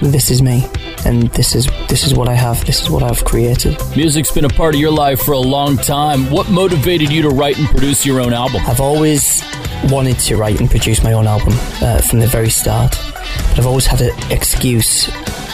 this 0.01 0.31
is 0.31 0.43
me, 0.43 0.67
and 1.05 1.31
this 1.33 1.55
is 1.55 1.67
this 1.89 2.05
is 2.05 2.15
what 2.15 2.29
I 2.29 2.35
have. 2.35 2.65
This 2.65 2.83
is 2.83 2.91
what 2.91 3.03
I've 3.03 3.25
created. 3.25 3.79
Music's 3.97 4.33
been 4.33 4.47
a 4.47 4.49
part 4.49 4.75
of 4.75 4.81
your 4.81 4.91
life 4.91 5.21
for 5.21 5.33
a 5.33 5.39
long 5.39 5.77
time. 5.77 6.31
What 6.31 6.49
motivated 6.51 7.13
you 7.13 7.23
to 7.23 7.31
write 7.31 7.59
and 7.59 7.69
produce 7.69 8.07
your 8.07 8.21
own 8.21 8.33
album? 8.33 8.63
I've 8.67 8.81
always 8.81 9.43
wanted 9.91 10.19
to 10.21 10.37
write 10.37 10.61
and 10.61 10.71
produce 10.71 11.03
my 11.03 11.13
own 11.13 11.27
album 11.27 11.53
uh, 11.83 12.01
from 12.03 12.19
the 12.19 12.27
very 12.27 12.51
start, 12.51 12.99
but 13.49 13.59
I've 13.59 13.67
always 13.67 13.87
had 13.87 14.01
an 14.01 14.33
excuse 14.33 15.09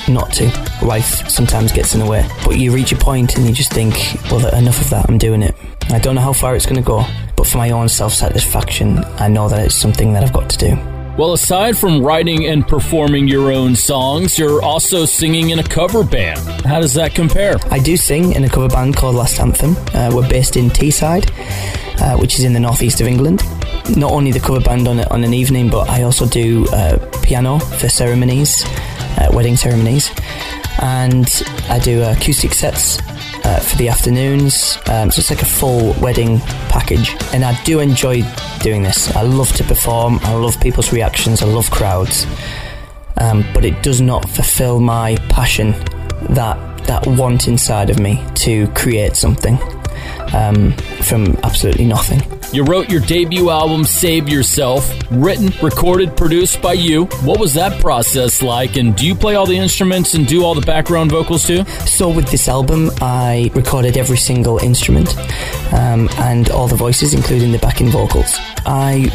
not 0.09 0.33
to. 0.35 0.47
Life 0.83 1.29
sometimes 1.29 1.73
gets 1.73 1.95
in 1.95 2.01
the 2.01 2.07
way, 2.07 2.29
but 2.45 2.59
you 2.59 2.73
reach 2.73 2.93
a 2.93 2.97
point 2.97 3.37
and 3.37 3.47
you 3.47 3.53
just 3.53 3.73
think, 3.73 3.95
well, 4.31 4.47
enough 4.55 4.81
of 4.81 4.91
that. 4.91 5.09
I'm 5.09 5.19
doing 5.19 5.43
it. 5.43 5.55
I 5.91 5.99
don't 5.99 6.15
know 6.15 6.21
how 6.21 6.33
far 6.33 6.57
it's 6.57 6.67
going 6.67 6.83
to 6.83 6.87
go, 6.87 7.05
but 7.37 7.47
for 7.47 7.59
my 7.59 7.71
own 7.71 7.89
self 7.89 8.13
satisfaction, 8.13 8.99
I 9.19 9.29
know 9.29 9.49
that 9.49 9.65
it's 9.65 9.75
something 9.75 10.13
that 10.15 10.23
I've 10.23 10.33
got 10.33 10.51
to 10.51 10.59
do. 10.59 10.97
Well, 11.17 11.33
aside 11.33 11.79
from 11.79 12.05
writing 12.05 12.45
and 12.45 12.69
performing 12.69 13.27
your 13.27 13.51
own 13.51 13.75
songs, 13.75 14.39
you're 14.39 14.63
also 14.63 15.07
singing 15.07 15.49
in 15.49 15.59
a 15.59 15.63
cover 15.63 16.05
band. 16.05 16.39
How 16.67 16.79
does 16.79 16.93
that 16.93 17.15
compare? 17.15 17.57
I 17.71 17.79
do 17.79 17.97
sing 17.97 18.33
in 18.33 18.45
a 18.45 18.51
cover 18.51 18.69
band 18.69 18.97
called 18.97 19.15
Last 19.15 19.41
Anthem. 19.41 19.77
Uh, 19.95 20.11
we're 20.13 20.29
based 20.29 20.57
in 20.57 20.69
Teesside, 20.69 21.31
uh, 22.03 22.19
which 22.19 22.39
is 22.39 22.45
in 22.45 22.53
the 22.53 22.61
northeast 22.61 23.01
of 23.01 23.07
England. 23.07 23.43
Not 23.97 24.13
only 24.13 24.31
the 24.31 24.41
cover 24.41 24.61
band 24.61 24.89
on, 24.89 25.01
on 25.05 25.25
an 25.25 25.33
evening, 25.33 25.71
but 25.71 25.89
I 25.89 26.03
also 26.03 26.27
do 26.27 26.67
uh, 26.67 26.99
piano 27.23 27.61
for 27.61 27.89
ceremonies, 27.89 28.65
uh, 29.17 29.31
wedding 29.33 29.57
ceremonies, 29.57 30.11
and 30.81 31.27
I 31.69 31.79
do 31.79 32.03
acoustic 32.03 32.55
sets 32.55 32.99
uh, 33.45 33.61
for 33.61 33.77
the 33.77 33.89
afternoons. 33.89 34.77
Um, 34.89 35.11
so 35.11 35.21
it's 35.21 35.31
like 35.31 35.43
a 35.43 35.47
full 35.47 35.95
wedding 36.01 36.41
package. 36.69 37.15
And 37.33 37.45
I 37.45 37.61
do 37.65 37.81
enjoy 37.81 38.23
doing 38.61 38.83
this. 38.83 39.15
I 39.15 39.23
love 39.23 39.53
to 39.57 39.65
perform. 39.65 40.19
I 40.23 40.35
love 40.35 40.61
people's 40.61 40.93
reactions. 40.93 41.43
I 41.43 41.47
love 41.47 41.71
crowds. 41.71 42.27
Um, 43.19 43.45
but 43.55 43.65
it 43.65 43.83
does 43.83 44.01
not 44.01 44.29
fulfill 44.29 44.81
my 44.81 45.17
passion, 45.29 45.73
that 46.31 46.59
that 46.87 47.05
want 47.07 47.49
inside 47.49 47.91
of 47.91 47.99
me 47.99 48.23
to 48.37 48.69
create 48.69 49.17
something 49.17 49.59
um, 50.35 50.73
from 51.03 51.37
absolutely 51.43 51.85
nothing. 51.85 52.36
You 52.57 52.65
wrote 52.65 52.89
your 52.89 53.03
debut 53.03 53.51
album, 53.51 53.85
Save 53.85 54.31
Yourself, 54.31 54.91
written, 55.11 55.53
recorded, 55.63 56.17
produced 56.17 56.63
by 56.63 56.73
you. 56.73 57.05
What 57.23 57.39
was 57.39 57.53
that 57.53 57.83
process 57.83 58.41
like? 58.41 58.79
And 58.79 58.97
do 58.97 59.07
you 59.07 59.15
play 59.15 59.35
all 59.35 59.45
the 59.45 59.59
instruments 59.59 60.15
and 60.15 60.27
do 60.27 60.43
all 60.43 60.55
the 60.55 60.65
background 60.65 61.11
vocals 61.11 61.47
too? 61.47 61.67
So, 61.85 62.09
with 62.09 62.31
this 62.31 62.49
album, 62.49 62.91
I 63.03 63.51
recorded 63.55 63.99
every 63.99 64.17
single 64.17 64.57
instrument 64.57 65.15
um, 65.75 66.09
and 66.17 66.49
all 66.49 66.67
the 66.67 66.77
voices, 66.77 67.13
including 67.13 67.53
the 67.53 67.59
backing 67.59 67.91
vocals. 67.91 68.35
I 68.65 69.11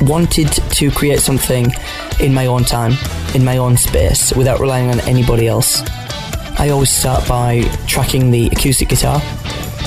wanted 0.00 0.48
to 0.48 0.90
create 0.90 1.20
something 1.20 1.72
in 2.18 2.34
my 2.34 2.46
own 2.46 2.64
time, 2.64 2.94
in 3.32 3.44
my 3.44 3.58
own 3.58 3.76
space, 3.76 4.32
without 4.34 4.58
relying 4.58 4.90
on 4.90 4.98
anybody 5.02 5.46
else. 5.46 5.82
I 6.58 6.70
always 6.70 6.90
start 6.90 7.28
by 7.28 7.62
tracking 7.86 8.32
the 8.32 8.48
acoustic 8.48 8.88
guitar, 8.88 9.22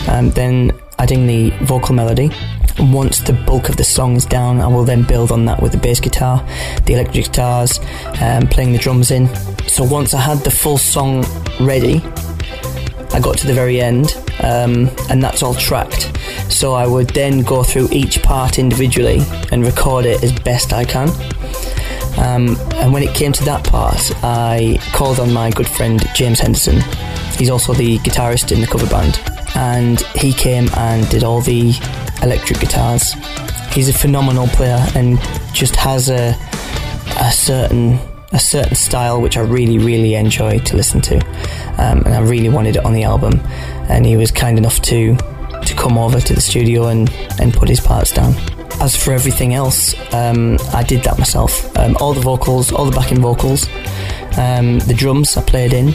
and 0.07 0.31
then 0.31 0.71
adding 0.97 1.27
the 1.27 1.49
vocal 1.65 1.93
melody. 1.93 2.31
Once 2.79 3.19
the 3.19 3.33
bulk 3.45 3.69
of 3.69 3.77
the 3.77 3.83
song 3.83 4.15
is 4.15 4.25
down, 4.25 4.59
I 4.59 4.67
will 4.67 4.83
then 4.83 5.03
build 5.03 5.31
on 5.31 5.45
that 5.45 5.61
with 5.61 5.71
the 5.71 5.77
bass 5.77 5.99
guitar, 5.99 6.45
the 6.85 6.93
electric 6.93 7.25
guitars, 7.25 7.79
um, 8.21 8.47
playing 8.47 8.73
the 8.73 8.77
drums 8.77 9.11
in. 9.11 9.33
So 9.67 9.83
once 9.83 10.13
I 10.13 10.19
had 10.19 10.39
the 10.39 10.51
full 10.51 10.77
song 10.77 11.25
ready, 11.59 12.01
I 13.13 13.19
got 13.21 13.37
to 13.37 13.47
the 13.47 13.53
very 13.53 13.79
end, 13.79 14.13
um, 14.43 14.89
and 15.09 15.23
that's 15.23 15.41
all 15.41 15.53
tracked. 15.53 16.17
So 16.49 16.73
I 16.73 16.85
would 16.85 17.09
then 17.11 17.43
go 17.43 17.63
through 17.63 17.87
each 17.91 18.21
part 18.21 18.59
individually 18.59 19.21
and 19.51 19.63
record 19.63 20.05
it 20.05 20.21
as 20.21 20.37
best 20.39 20.73
I 20.73 20.83
can. 20.83 21.09
Um, 22.17 22.57
and 22.75 22.91
when 22.91 23.03
it 23.03 23.15
came 23.15 23.31
to 23.31 23.43
that 23.45 23.63
part, 23.63 24.11
I 24.23 24.79
called 24.93 25.19
on 25.19 25.31
my 25.31 25.49
good 25.49 25.67
friend 25.67 26.05
James 26.13 26.39
Henderson. 26.39 26.81
He's 27.37 27.49
also 27.49 27.73
the 27.73 27.99
guitarist 27.99 28.51
in 28.51 28.59
the 28.59 28.67
cover 28.67 28.87
band, 28.87 29.15
and 29.55 30.01
he 30.15 30.33
came 30.33 30.69
and 30.75 31.07
did 31.09 31.23
all 31.23 31.41
the 31.41 31.73
electric 32.21 32.59
guitars. 32.59 33.13
He's 33.73 33.89
a 33.89 33.93
phenomenal 33.93 34.47
player 34.47 34.85
and 34.95 35.19
just 35.53 35.75
has 35.75 36.09
a 36.09 36.35
a 37.17 37.31
certain 37.31 37.99
a 38.33 38.39
certain 38.39 38.75
style 38.75 39.21
which 39.21 39.37
I 39.37 39.41
really 39.41 39.77
really 39.77 40.15
enjoy 40.15 40.59
to 40.59 40.75
listen 40.75 41.01
to, 41.01 41.17
um, 41.77 42.03
and 42.05 42.13
I 42.13 42.21
really 42.21 42.49
wanted 42.49 42.75
it 42.77 42.85
on 42.85 42.93
the 42.93 43.03
album. 43.03 43.39
And 43.89 44.05
he 44.05 44.17
was 44.17 44.31
kind 44.31 44.57
enough 44.57 44.81
to 44.83 45.15
to 45.15 45.73
come 45.75 45.97
over 45.97 46.19
to 46.19 46.33
the 46.33 46.41
studio 46.41 46.87
and 46.87 47.09
and 47.39 47.53
put 47.53 47.69
his 47.69 47.79
parts 47.79 48.11
down. 48.11 48.33
As 48.81 48.95
for 48.95 49.13
everything 49.13 49.53
else, 49.53 49.95
um, 50.13 50.57
I 50.73 50.83
did 50.83 51.03
that 51.03 51.17
myself. 51.17 51.75
Um, 51.77 51.95
all 52.01 52.13
the 52.13 52.19
vocals, 52.21 52.73
all 52.73 52.85
the 52.85 52.95
backing 52.95 53.21
vocals, 53.21 53.67
um, 54.37 54.79
the 54.79 54.93
drums 54.93 55.37
I 55.37 55.43
played 55.43 55.73
in, 55.73 55.93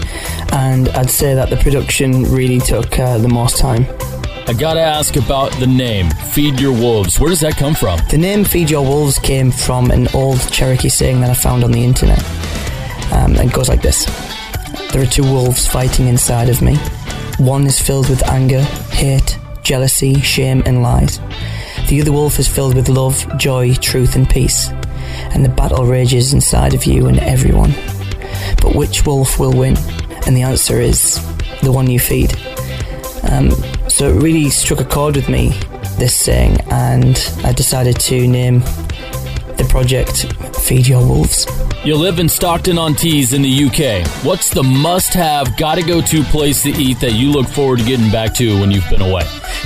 and 0.53 0.88
I'd 0.90 1.11
say 1.11 1.35
that 1.35 1.50
the 1.50 1.57
production 1.57 2.24
really 2.24 2.59
took 2.59 2.98
uh, 2.98 3.18
the 3.18 3.29
most 3.29 3.59
time. 3.59 3.87
I 4.46 4.53
gotta 4.53 4.81
ask 4.81 5.16
about 5.16 5.53
the 5.61 5.66
name, 5.66 6.11
Feed 6.33 6.59
Your 6.59 6.72
Wolves. 6.72 7.20
Where 7.20 7.29
does 7.31 7.40
that 7.40 7.57
come 7.57 7.74
from? 7.74 8.00
The 8.11 8.18
name 8.18 8.44
Feed 8.44 8.68
Your 8.68 8.83
Wolves 8.83 9.18
came 9.18 9.53
from 9.53 9.90
an 9.90 10.09
old 10.12 10.40
Cherokee 10.50 10.88
saying 10.88 11.20
that 11.20 11.31
I 11.31 11.35
found 11.35 11.62
on 11.62 11.70
the 11.70 11.85
internet. 11.85 12.18
Um, 13.12 13.37
it 13.37 13.53
goes 13.53 13.68
like 13.68 13.83
this 13.83 14.07
There 14.92 15.03
are 15.03 15.07
two 15.07 15.22
wolves 15.22 15.66
fighting 15.66 16.09
inside 16.09 16.48
of 16.48 16.62
me. 16.62 16.76
One 17.38 17.66
is 17.66 17.81
filled 17.81 18.09
with 18.09 18.26
anger, 18.29 18.62
hate, 18.90 19.38
jealousy, 19.62 20.20
shame, 20.20 20.62
and 20.66 20.83
lies. 20.83 21.20
The 21.88 22.00
other 22.00 22.12
wolf 22.12 22.38
is 22.38 22.48
filled 22.48 22.74
with 22.74 22.88
love, 22.88 23.26
joy, 23.38 23.74
truth, 23.74 24.16
and 24.16 24.28
peace. 24.28 24.70
And 25.32 25.45
the 25.45 25.49
battle 25.49 25.86
rages 25.86 26.32
inside 26.32 26.74
of 26.74 26.86
you 26.86 27.07
and 27.07 27.18
everyone. 27.20 27.72
Which 28.74 29.04
wolf 29.06 29.38
will 29.38 29.52
win? 29.52 29.76
And 30.26 30.36
the 30.36 30.42
answer 30.42 30.80
is 30.80 31.14
the 31.62 31.72
one 31.72 31.90
you 31.90 31.98
feed. 31.98 32.34
Um, 33.30 33.50
so 33.88 34.08
it 34.08 34.22
really 34.22 34.50
struck 34.50 34.80
a 34.80 34.84
chord 34.84 35.16
with 35.16 35.28
me, 35.28 35.50
this 35.98 36.16
saying, 36.16 36.58
and 36.70 37.18
I 37.44 37.52
decided 37.52 37.98
to 38.00 38.26
name 38.26 38.60
the 39.56 39.66
project 39.68 40.32
Feed 40.56 40.86
Your 40.86 41.06
Wolves. 41.06 41.46
You 41.84 41.96
live 41.96 42.18
in 42.18 42.28
Stockton 42.28 42.78
on 42.78 42.94
Tees 42.94 43.32
in 43.32 43.42
the 43.42 43.64
UK. 43.64 44.06
What's 44.24 44.50
the 44.50 44.62
must 44.62 45.14
have, 45.14 45.56
gotta 45.56 45.82
go 45.82 46.00
to 46.00 46.22
place 46.24 46.62
to 46.62 46.70
eat 46.70 47.00
that 47.00 47.12
you 47.12 47.30
look 47.30 47.46
forward 47.46 47.80
to 47.80 47.84
getting 47.84 48.10
back 48.10 48.34
to 48.34 48.60
when 48.60 48.70
you've 48.70 48.88
been 48.88 49.02
away? 49.02 49.22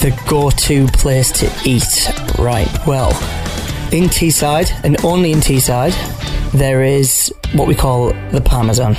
the 0.00 0.18
go 0.28 0.50
to 0.50 0.86
place 0.88 1.30
to 1.32 1.50
eat. 1.64 2.10
Right, 2.38 2.68
well, 2.86 3.10
in 3.92 4.04
Teesside, 4.08 4.70
and 4.84 5.02
only 5.04 5.32
in 5.32 5.40
Teesside, 5.40 5.94
there 6.52 6.82
is 6.82 7.32
what 7.52 7.68
we 7.68 7.74
call 7.74 8.12
the 8.32 8.40
Parmesan. 8.40 8.96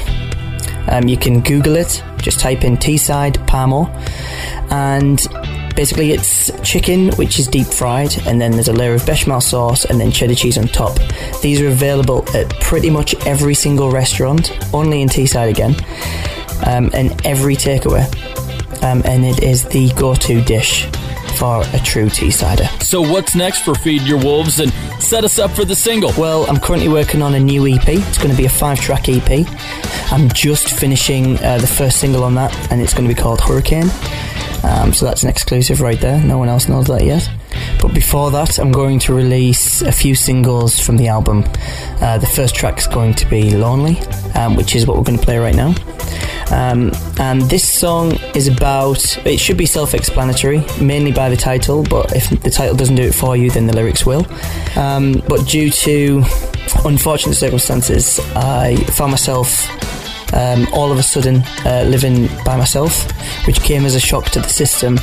Um, 0.89 1.07
you 1.07 1.17
can 1.17 1.41
Google 1.41 1.75
it, 1.75 2.03
just 2.17 2.39
type 2.39 2.63
in 2.63 2.77
Teesside 2.77 3.35
Parmo, 3.47 3.87
and 4.71 5.25
basically 5.75 6.11
it's 6.11 6.51
chicken 6.63 7.11
which 7.13 7.39
is 7.39 7.47
deep 7.47 7.67
fried, 7.67 8.17
and 8.27 8.41
then 8.41 8.51
there's 8.51 8.67
a 8.67 8.73
layer 8.73 8.93
of 8.93 9.05
bechamel 9.05 9.41
sauce, 9.41 9.85
and 9.85 9.99
then 9.99 10.11
cheddar 10.11 10.35
cheese 10.35 10.57
on 10.57 10.67
top. 10.67 10.97
These 11.41 11.61
are 11.61 11.67
available 11.67 12.25
at 12.35 12.49
pretty 12.61 12.89
much 12.89 13.13
every 13.25 13.53
single 13.53 13.91
restaurant, 13.91 14.51
only 14.73 15.01
in 15.01 15.07
Teesside 15.07 15.49
again, 15.49 15.75
um, 16.65 16.89
and 16.93 17.25
every 17.25 17.55
takeaway. 17.55 18.05
Um, 18.83 19.03
and 19.05 19.23
it 19.23 19.43
is 19.43 19.65
the 19.65 19.91
go 19.93 20.15
to 20.15 20.41
dish 20.41 20.87
for 21.37 21.63
a 21.73 21.79
true 21.79 22.07
Teessider. 22.07 22.67
So, 22.83 23.01
what's 23.01 23.35
next 23.35 23.63
for 23.63 23.75
Feed 23.75 24.03
Your 24.03 24.19
Wolves 24.19 24.59
and 24.59 24.71
set 25.01 25.23
us 25.23 25.39
up 25.39 25.51
for 25.51 25.65
the 25.65 25.75
single? 25.75 26.11
Well, 26.17 26.45
I'm 26.49 26.59
currently 26.59 26.89
working 26.89 27.21
on 27.21 27.35
a 27.35 27.39
new 27.39 27.67
EP. 27.67 27.87
It's 27.87 28.17
going 28.17 28.31
to 28.31 28.37
be 28.37 28.45
a 28.45 28.49
five 28.49 28.79
track 28.79 29.09
EP. 29.09 29.47
I'm 30.11 30.29
just 30.29 30.69
finishing 30.79 31.37
uh, 31.39 31.57
the 31.57 31.67
first 31.67 31.99
single 31.99 32.23
on 32.23 32.35
that, 32.35 32.71
and 32.71 32.81
it's 32.81 32.93
going 32.93 33.07
to 33.07 33.13
be 33.13 33.19
called 33.19 33.41
Hurricane. 33.41 33.89
Um, 34.63 34.93
so 34.93 35.05
that's 35.05 35.23
an 35.23 35.29
exclusive 35.29 35.81
right 35.81 35.99
there. 35.99 36.21
No 36.23 36.37
one 36.37 36.49
else 36.49 36.67
knows 36.67 36.87
that 36.87 37.03
yet. 37.03 37.29
But 37.81 37.93
before 37.93 38.31
that, 38.31 38.59
I'm 38.59 38.71
going 38.71 38.99
to 38.99 39.13
release 39.13 39.81
a 39.81 39.91
few 39.91 40.15
singles 40.15 40.79
from 40.79 40.97
the 40.97 41.07
album. 41.07 41.43
Uh, 41.99 42.17
the 42.17 42.27
first 42.27 42.55
track 42.55 42.77
is 42.77 42.87
going 42.87 43.13
to 43.15 43.25
be 43.29 43.51
Lonely, 43.55 43.99
um, 44.35 44.55
which 44.55 44.75
is 44.75 44.85
what 44.85 44.97
we're 44.97 45.03
going 45.03 45.19
to 45.19 45.25
play 45.25 45.37
right 45.37 45.55
now. 45.55 45.73
Um, 46.51 46.91
and 47.19 47.41
this 47.43 47.67
song 47.67 48.13
is 48.35 48.47
about, 48.47 49.25
it 49.25 49.39
should 49.39 49.57
be 49.57 49.65
self 49.65 49.93
explanatory, 49.93 50.63
mainly 50.81 51.11
by 51.11 51.29
the 51.29 51.37
title, 51.37 51.83
but 51.83 52.15
if 52.15 52.29
the 52.41 52.49
title 52.49 52.75
doesn't 52.75 52.95
do 52.95 53.03
it 53.03 53.15
for 53.15 53.37
you, 53.37 53.49
then 53.49 53.67
the 53.67 53.75
lyrics 53.75 54.05
will. 54.05 54.25
Um, 54.75 55.23
but 55.29 55.47
due 55.47 55.69
to 55.69 56.23
unfortunate 56.85 57.35
circumstances, 57.35 58.19
I 58.35 58.75
found 58.75 59.11
myself 59.11 59.69
um, 60.33 60.67
all 60.73 60.91
of 60.91 60.97
a 60.97 61.03
sudden 61.03 61.43
uh, 61.65 61.85
living 61.87 62.27
by 62.45 62.57
myself, 62.57 63.09
which 63.45 63.61
came 63.61 63.85
as 63.85 63.95
a 63.95 63.99
shock 63.99 64.25
to 64.31 64.39
the 64.39 64.49
system, 64.49 64.99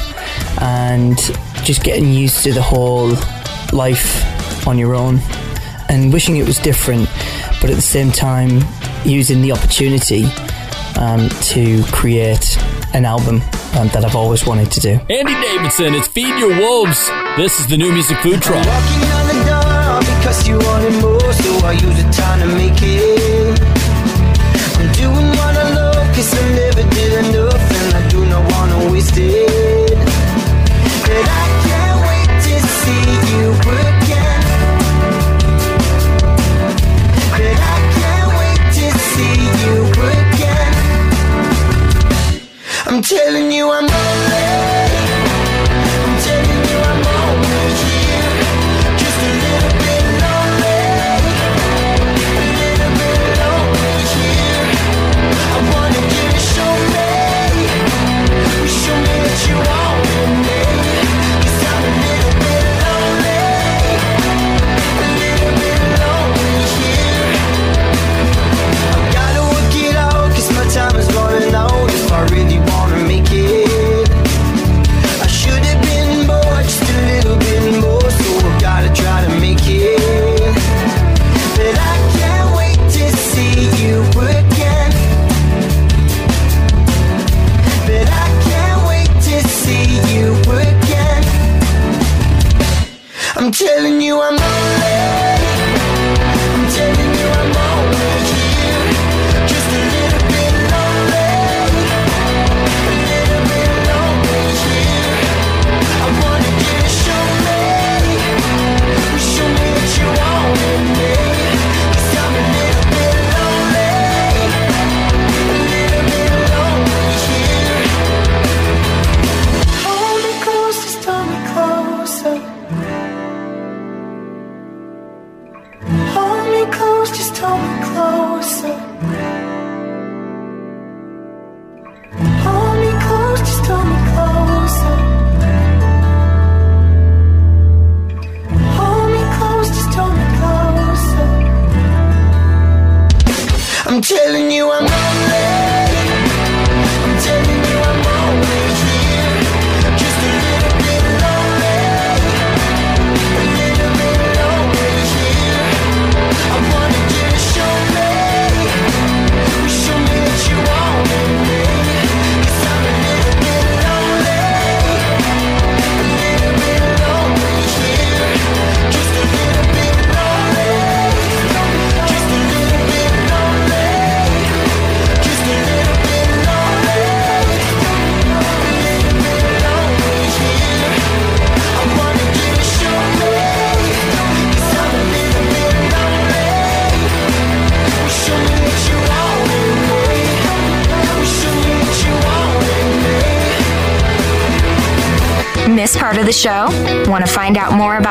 and 0.61 1.19
just 1.65 1.83
getting 1.83 2.13
used 2.13 2.43
to 2.45 2.53
the 2.53 2.63
whole 2.63 3.13
life 3.73 4.67
on 4.67 4.79
your 4.79 4.95
own 4.95 5.21
and 5.89 6.13
wishing 6.13 6.37
it 6.37 6.47
was 6.47 6.59
different, 6.59 7.09
but 7.61 7.71
at 7.71 7.77
the 7.77 7.83
same 7.83 8.11
time 8.11 8.61
using 9.05 9.43
the 9.43 9.53
opportunity 9.53 10.25
um, 10.99 11.29
to 11.43 11.83
create 11.93 12.59
an 12.95 13.05
album 13.05 13.37
um, 13.79 13.89
that 13.89 14.05
I've 14.05 14.17
always 14.17 14.47
wanted 14.47 14.71
to 14.73 14.81
do. 14.81 14.91
Andy 15.09 15.35
Davidson, 15.35 15.95
it's 15.95 16.09
Feed 16.09 16.39
Your 16.39 16.59
Wolves. 16.59 17.09
This 17.37 17.61
is 17.61 17.69
the 17.69 17.77
new 17.77 17.93
music 17.93 18.19
food 18.19 18.43
truck. 18.43 18.67
Walking 18.67 19.01
down 19.01 19.27
the 19.29 19.39
door 19.49 20.01
because 20.17 20.49
you 20.49 20.59
wanted 20.59 21.01
more, 21.01 21.33
so 21.33 21.67
I 21.67 21.73
use 21.73 22.03
the 22.03 22.11
time 22.13 22.41
to 22.41 22.55
make 22.55 22.81
it. 22.83 23.61
I'm 24.79 24.93
doing 24.93 25.29
what 25.39 25.57
I 25.57 25.75
love, 25.75 26.15
cause 26.15 26.35
I 26.35 26.55
never 26.55 26.83
did 26.95 27.27
enough, 27.27 27.73
and 27.73 27.95
I 27.95 28.09
do 28.09 28.25
not 28.27 28.53
wanna 28.53 28.93
waste 28.93 29.17
it. 29.17 29.49
I'm 42.91 43.03
telling 43.03 43.53
you 43.53 43.71
I'm 43.71 43.87
lonely. 43.87 45.08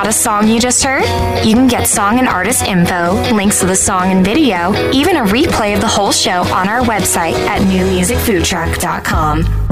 about 0.08 0.16
a 0.16 0.20
song 0.20 0.48
you 0.48 0.60
just 0.60 0.84
heard? 0.84 1.04
You 1.46 1.54
can 1.54 1.68
get 1.68 1.86
song 1.86 2.20
and 2.20 2.30
artist 2.30 2.64
info, 2.64 3.14
links 3.34 3.60
to 3.60 3.66
the 3.66 3.76
song 3.76 4.12
and 4.12 4.24
video, 4.24 4.74
even 4.92 5.18
a 5.18 5.24
replay 5.24 5.76
of 5.76 5.82
the 5.82 5.88
whole 5.88 6.14
show 6.14 6.44
on 6.54 6.70
our 6.70 6.80
website 6.82 7.34
at 7.34 7.62
newmusicfoodtruck.com. 7.62 9.67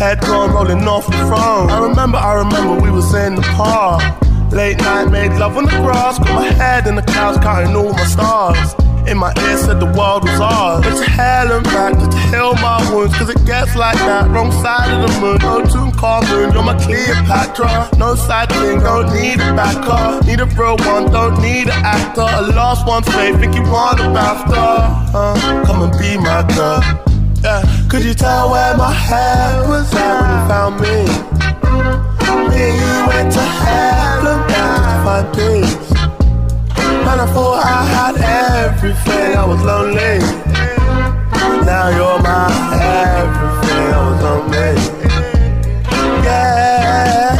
Head 0.00 0.22
gone 0.22 0.50
rolling 0.54 0.88
off 0.88 1.04
the 1.04 1.12
throne. 1.28 1.68
I 1.68 1.86
remember, 1.86 2.16
I 2.16 2.32
remember 2.32 2.82
we 2.82 2.90
was 2.90 3.12
in 3.12 3.34
the 3.34 3.42
park. 3.42 4.00
Late 4.50 4.78
night, 4.78 5.10
made 5.10 5.32
love 5.32 5.58
on 5.58 5.64
the 5.66 5.76
grass. 5.84 6.18
Got 6.18 6.32
my 6.36 6.50
head 6.50 6.86
in 6.86 6.94
the 6.94 7.02
clouds, 7.02 7.36
counting 7.36 7.76
all 7.76 7.92
my 7.92 8.04
stars. 8.04 8.72
In 9.06 9.18
my 9.18 9.28
ear 9.44 9.58
said 9.58 9.78
the 9.78 9.92
world 9.92 10.24
was 10.24 10.40
ours. 10.40 10.86
But 10.86 11.04
to 11.04 11.04
hell 11.04 11.52
and 11.52 11.64
back, 11.64 11.92
to 12.00 12.16
heal 12.32 12.54
my 12.64 12.80
wounds, 12.90 13.14
cause 13.18 13.28
it 13.28 13.44
gets 13.44 13.76
like 13.76 13.98
that. 14.08 14.30
Wrong 14.30 14.50
side 14.64 14.88
of 14.88 15.04
the 15.04 15.20
moon, 15.20 15.36
no 15.42 15.66
tune 15.68 15.92
calm 15.92 16.24
moon, 16.30 16.50
you're 16.54 16.64
my 16.64 16.80
Cleopatra. 16.80 17.90
No 17.98 18.14
side 18.14 18.48
thing, 18.48 18.80
don't 18.80 19.12
need 19.12 19.34
a 19.34 19.52
backer. 19.52 20.24
Need 20.24 20.40
a 20.40 20.46
real 20.46 20.78
one, 20.78 21.12
don't 21.12 21.36
need 21.42 21.68
an 21.68 21.84
actor. 21.84 22.24
A 22.24 22.40
lost 22.56 22.86
one's 22.86 23.06
way, 23.08 23.36
think 23.36 23.54
you 23.54 23.64
want 23.64 24.00
a 24.00 24.04
BAFTA. 24.04 25.12
Uh, 25.12 25.64
come 25.66 25.82
and 25.82 25.92
be 26.00 26.16
my 26.16 26.40
girl. 26.56 27.09
Yeah. 27.42 27.62
Could 27.88 28.04
you 28.04 28.12
tell 28.12 28.50
where 28.50 28.76
my 28.76 28.92
head 28.92 29.66
was 29.66 29.92
at 29.94 30.20
when 30.20 30.30
you 30.30 30.40
found 30.48 30.74
me? 30.80 30.96
Me 32.50 32.60
and 32.68 32.76
you 32.82 32.94
went 33.08 33.32
to 33.32 33.40
heaven 33.40 34.38
just 34.52 34.84
to 34.84 34.94
find 35.04 35.26
peace. 35.34 35.90
Man, 37.04 37.18
I 37.18 37.26
thought 37.32 37.64
I 37.64 37.82
had 37.96 38.16
everything, 38.68 39.36
I 39.36 39.44
was 39.46 39.62
lonely. 39.62 40.18
Now 41.64 41.88
you're 41.88 42.20
my 42.22 42.46
everything, 42.76 43.86
I 43.88 44.00
was 44.10 44.20
lonely. 44.22 44.72
Yeah. 46.24 47.39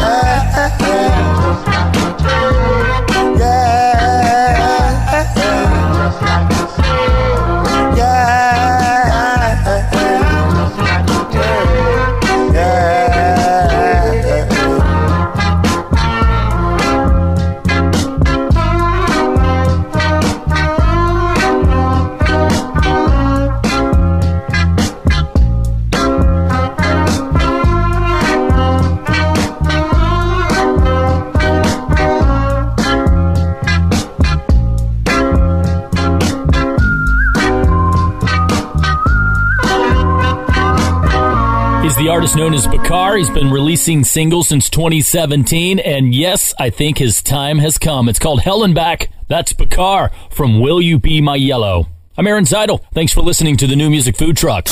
Artist 42.21 42.37
known 42.37 42.53
as 42.53 42.67
Bakar. 42.67 43.17
He's 43.17 43.31
been 43.31 43.51
releasing 43.51 44.05
singles 44.05 44.49
since 44.49 44.69
2017, 44.69 45.79
and 45.79 46.15
yes, 46.15 46.53
I 46.59 46.69
think 46.69 46.99
his 46.99 47.23
time 47.23 47.61
has 47.61 47.79
come. 47.79 48.11
It's 48.11 48.19
called 48.19 48.43
Hell 48.43 48.63
and 48.63 48.75
Back. 48.75 49.09
That's 49.29 49.55
Bakar 49.55 50.11
from 50.29 50.61
Will 50.61 50.83
You 50.83 50.99
Be 50.99 51.23
My 51.23 51.37
Yellow. 51.37 51.87
I'm 52.19 52.27
Aaron 52.27 52.45
Zytle. 52.45 52.85
Thanks 52.93 53.15
for 53.15 53.23
listening 53.23 53.57
to 53.57 53.67
the 53.67 53.75
New 53.75 53.89
Music 53.89 54.19
Food 54.19 54.37
Truck. 54.37 54.69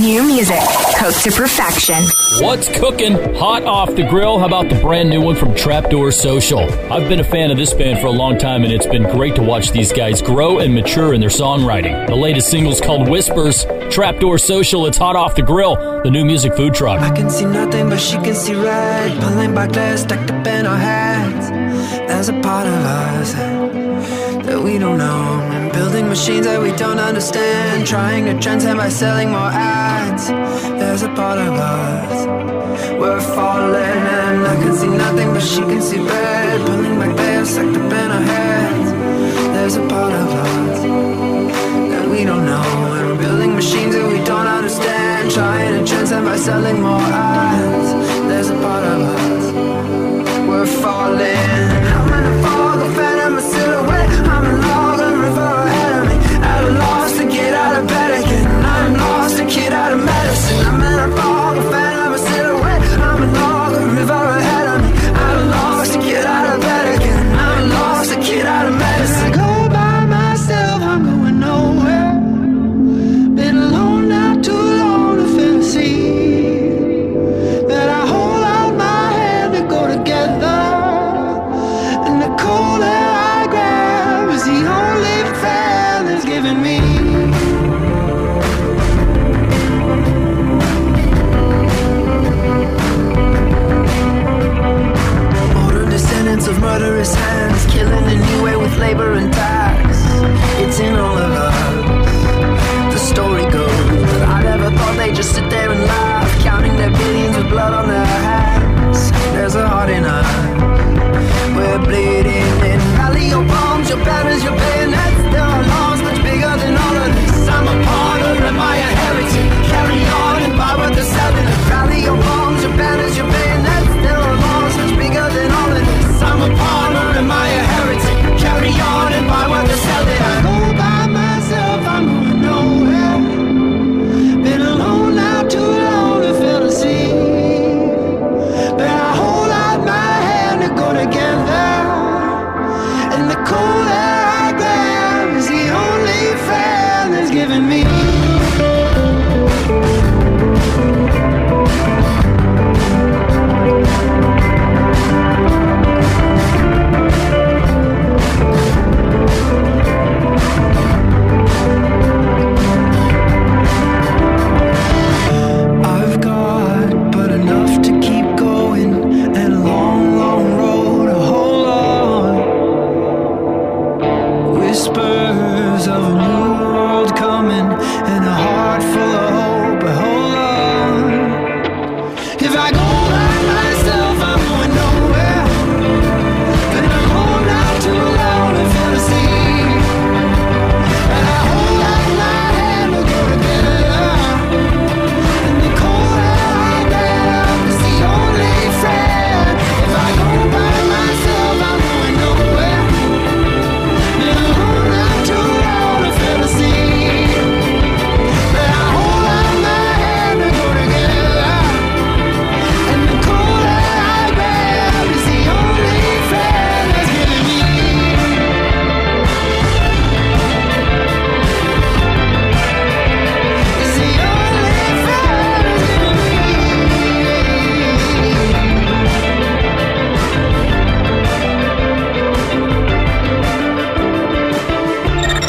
New 0.00 0.22
music, 0.22 0.60
cooked 0.96 1.24
to 1.24 1.32
perfection. 1.32 2.04
What's 2.40 2.68
cooking? 2.78 3.14
Hot 3.34 3.64
off 3.64 3.96
the 3.96 4.04
grill. 4.04 4.38
How 4.38 4.46
about 4.46 4.68
the 4.68 4.76
brand 4.76 5.10
new 5.10 5.20
one 5.20 5.34
from 5.34 5.56
Trapdoor 5.56 6.12
Social? 6.12 6.60
I've 6.92 7.08
been 7.08 7.18
a 7.18 7.24
fan 7.24 7.50
of 7.50 7.56
this 7.56 7.74
band 7.74 7.98
for 7.98 8.06
a 8.06 8.12
long 8.12 8.38
time, 8.38 8.62
and 8.62 8.72
it's 8.72 8.86
been 8.86 9.02
great 9.02 9.34
to 9.34 9.42
watch 9.42 9.72
these 9.72 9.92
guys 9.92 10.22
grow 10.22 10.60
and 10.60 10.72
mature 10.72 11.14
in 11.14 11.20
their 11.20 11.30
songwriting. 11.30 12.06
The 12.06 12.14
latest 12.14 12.48
single's 12.48 12.80
called 12.80 13.08
Whispers. 13.08 13.64
Trapdoor 13.90 14.38
Social. 14.38 14.86
It's 14.86 14.98
hot 14.98 15.16
off 15.16 15.34
the 15.34 15.42
grill. 15.42 15.74
The 16.04 16.10
new 16.12 16.24
music 16.24 16.54
food 16.54 16.74
truck. 16.74 17.00
I 17.00 17.10
can 17.10 17.28
see 17.28 17.46
nothing, 17.46 17.88
but 17.88 17.98
she 17.98 18.18
can 18.18 18.36
see 18.36 18.54
red. 18.54 19.20
Pulling 19.20 19.52
by 19.52 19.66
glass, 19.66 20.02
stacked 20.02 20.30
up 20.30 20.46
in 20.46 20.64
our 20.64 20.78
heads. 20.78 21.50
There's 22.06 22.28
a 22.28 22.40
part 22.40 22.68
of 22.68 22.74
us 22.74 23.34
that 24.48 24.62
we 24.62 24.78
don't 24.78 24.98
know. 24.98 25.22
And 25.54 25.70
building 25.72 26.08
machines 26.08 26.46
that 26.46 26.60
we 26.60 26.72
don't 26.72 26.98
understand. 26.98 27.86
Trying 27.86 28.24
to 28.26 28.34
transcend 28.40 28.78
by 28.78 28.88
selling 28.88 29.30
more 29.30 29.52
ads. 29.52 30.28
There's 30.80 31.02
a 31.02 31.12
part 31.20 31.38
of 31.38 31.54
us. 31.54 32.16
We're 33.00 33.20
falling, 33.36 34.02
and 34.24 34.46
I 34.52 34.56
can 34.62 34.74
see 34.74 34.92
nothing, 35.04 35.28
but 35.34 35.42
she 35.42 35.60
can 35.60 35.82
see 35.82 36.00
red. 36.00 36.66
Pulling 36.66 36.98
back 37.00 37.14
glass, 37.16 37.50
stacked 37.50 37.76
up 37.76 37.92
in 38.02 38.10
our 38.16 38.24
heads. 38.32 38.90
There's 39.54 39.76
a 39.76 39.86
part 39.94 40.14
of 40.22 40.28
us 40.44 40.78
that 41.92 42.06
we 42.08 42.24
don't 42.24 42.46
know. 42.52 42.68
And 42.96 43.04
we're 43.08 43.20
building 43.24 43.54
machines 43.54 43.94
that 43.96 44.06
we 44.12 44.18
don't 44.24 44.48
understand. 44.58 45.30
Trying 45.30 45.72
to 45.78 45.80
transcend 45.90 46.24
by 46.24 46.36
selling 46.36 46.80
more 46.80 47.08
ads. 47.12 47.88
There's 48.28 48.50
a 48.50 48.58
part 48.66 48.84
of 48.94 49.00
us. 49.14 49.44
We're 50.48 50.70
falling. 50.82 51.58
I'm 51.96 52.12
in 52.18 52.24
a 52.32 52.57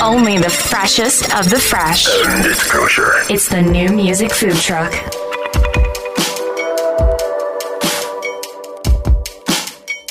Only 0.09 0.39
the 0.39 0.49
freshest 0.49 1.31
of 1.35 1.51
the 1.51 1.59
fresh. 1.59 2.05
Disclosure. 2.41 3.11
It's 3.29 3.47
the 3.47 3.61
new 3.61 3.89
music 3.89 4.31
food 4.31 4.55
truck. 4.55 4.91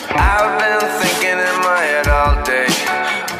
I've 0.08 0.54
been 0.60 0.80
thinking 1.00 1.38
in 1.50 1.56
my 1.66 1.82
head 1.82 2.06
all 2.06 2.44
day. 2.44 2.68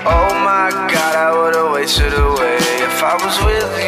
Oh 0.04 0.34
my 0.42 0.70
god, 0.92 1.14
I 1.14 1.30
would've 1.38 1.70
wasted 1.74 2.12
away 2.12 2.56
if 2.56 3.04
I 3.04 3.14
was 3.24 3.38
with 3.44 3.84
you. 3.84 3.87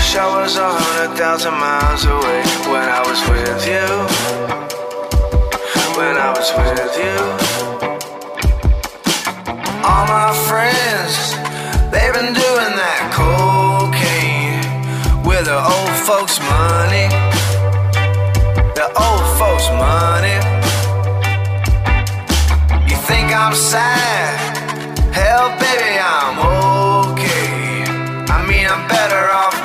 wish 0.00 0.16
I 0.16 0.26
was 0.40 0.56
a 0.56 0.70
hundred 0.82 1.12
thousand 1.18 1.54
miles 1.54 2.04
away 2.04 2.42
when 2.72 2.86
I 2.98 3.00
was 3.08 3.20
with 3.28 3.60
you. 3.72 3.88
When 5.98 6.14
I 6.16 6.30
was 6.38 6.48
with 6.60 6.94
you. 7.04 7.18
All 9.88 10.04
my 10.18 10.32
friends, 10.48 11.12
they've 11.92 12.14
been 12.18 12.32
doing 12.46 12.72
that 12.82 13.02
cocaine 13.20 14.64
with 15.28 15.44
the 15.52 15.60
old 15.74 15.94
folks' 16.08 16.38
money. 16.56 17.08
The 18.80 18.86
old 19.06 19.26
folks' 19.38 19.68
money. 19.88 20.38
You 22.88 22.96
think 23.08 23.26
I'm 23.42 23.54
sad? 23.54 24.32
Hell, 25.18 25.48
baby, 25.64 25.92
I'm 26.16 26.36
okay. 27.10 27.84
I 28.36 28.38
mean, 28.48 28.66
I'm 28.66 28.88
better 28.88 29.24
off. 29.30 29.59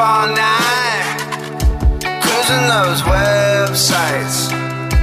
all 0.00 0.28
night, 0.28 1.18
cruising 2.22 2.66
those 2.68 3.02
websites 3.02 4.50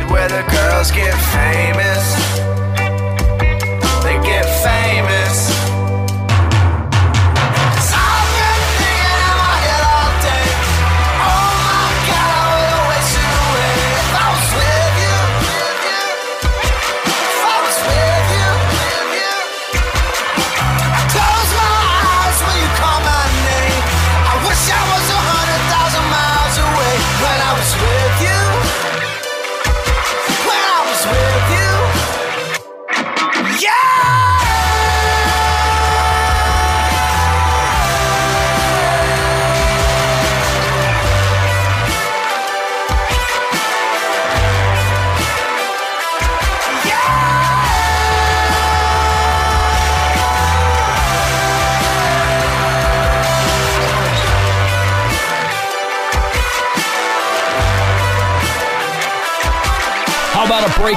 where 0.10 0.28
the 0.28 0.42
girls 0.50 0.90
get 0.90 1.14
famous. 1.34 2.37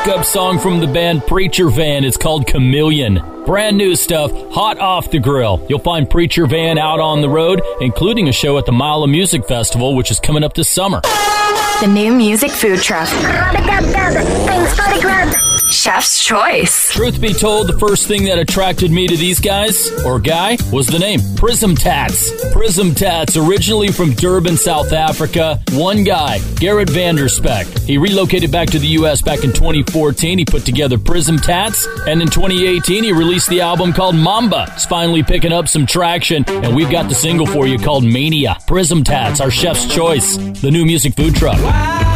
breakup 0.04 0.24
song 0.24 0.58
from 0.58 0.80
the 0.80 0.86
band 0.86 1.20
Preachervan. 1.22 2.04
It's 2.04 2.16
called 2.16 2.46
Chameleon. 2.46 3.44
Brand 3.44 3.76
new 3.76 3.94
stuff, 3.94 4.30
hot 4.50 4.78
off 4.78 5.10
the 5.10 5.18
grill. 5.18 5.64
You'll 5.68 5.78
find 5.78 6.08
Preachervan 6.08 6.78
out 6.78 7.00
on 7.00 7.20
the 7.20 7.28
road, 7.28 7.60
including 7.80 8.28
a 8.28 8.32
show 8.32 8.56
at 8.56 8.64
the 8.64 8.72
Mile 8.72 9.02
of 9.02 9.10
Music 9.10 9.46
Festival, 9.46 9.94
which 9.94 10.10
is 10.10 10.18
coming 10.18 10.42
up 10.42 10.54
this 10.54 10.68
summer. 10.70 11.00
The 11.80 11.90
new 11.92 12.14
music 12.14 12.50
food 12.50 12.80
truck. 12.80 13.08
Chef's 15.70 16.24
Choice. 16.24 16.90
Truth 16.90 17.20
be 17.20 17.32
told, 17.32 17.68
the 17.68 17.78
first 17.78 18.08
thing 18.08 18.24
that 18.24 18.40
attracted 18.40 18.90
me 18.90 19.06
to 19.06 19.16
these 19.16 19.38
guys, 19.38 19.88
or 20.04 20.18
guy, 20.18 20.58
was 20.72 20.88
the 20.88 20.98
name 20.98 21.20
Prism 21.36 21.76
Tats. 21.76 22.32
Prism 22.52 22.92
Tats, 22.92 23.36
originally 23.36 23.88
from 23.88 24.12
Durban, 24.14 24.56
South 24.56 24.92
Africa. 24.92 25.62
One 25.72 26.02
guy, 26.02 26.40
Garrett 26.56 26.88
Vanderspeck. 26.88 27.86
He 27.86 27.98
relocated 27.98 28.50
back 28.50 28.68
to 28.70 28.80
the 28.80 28.88
U.S. 28.88 29.22
back 29.22 29.44
in 29.44 29.52
2014. 29.52 30.38
He 30.38 30.44
put 30.44 30.66
together 30.66 30.98
Prism 30.98 31.38
Tats, 31.38 31.86
and 32.06 32.20
in 32.20 32.28
2018, 32.28 33.04
he 33.04 33.12
released 33.12 33.48
the 33.48 33.60
album 33.60 33.92
called 33.92 34.16
Mamba. 34.16 34.66
It's 34.74 34.86
finally 34.86 35.22
picking 35.22 35.52
up 35.52 35.68
some 35.68 35.86
traction, 35.86 36.44
and 36.48 36.74
we've 36.74 36.90
got 36.90 37.08
the 37.08 37.14
single 37.14 37.46
for 37.46 37.68
you 37.68 37.78
called 37.78 38.02
Mania. 38.04 38.56
Prism 38.66 39.04
Tats, 39.04 39.40
our 39.40 39.52
chef's 39.52 39.86
choice, 39.86 40.36
the 40.36 40.70
new 40.70 40.84
music 40.84 41.14
food 41.14 41.36
truck. 41.36 41.58
Wow. 41.58 42.09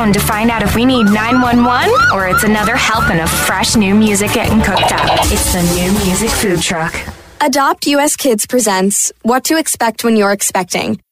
Around 0.00 0.14
to 0.14 0.20
find 0.20 0.50
out 0.50 0.62
if 0.62 0.74
we 0.74 0.84
need 0.84 1.04
911 1.04 1.92
or 2.14 2.26
it's 2.26 2.44
another 2.44 2.74
helping 2.74 3.20
of 3.20 3.28
fresh 3.28 3.76
new 3.76 3.94
music 3.94 4.32
getting 4.32 4.62
cooked 4.62 4.92
up. 4.92 5.18
It's 5.24 5.52
the 5.52 5.62
new 5.74 5.92
music 6.04 6.30
food 6.30 6.62
truck. 6.62 6.94
Adopt 7.40 7.86
US 7.86 8.16
Kids 8.16 8.46
presents 8.46 9.12
What 9.22 9.44
to 9.44 9.58
Expect 9.58 10.02
When 10.02 10.16
You're 10.16 10.32
Expecting. 10.32 11.02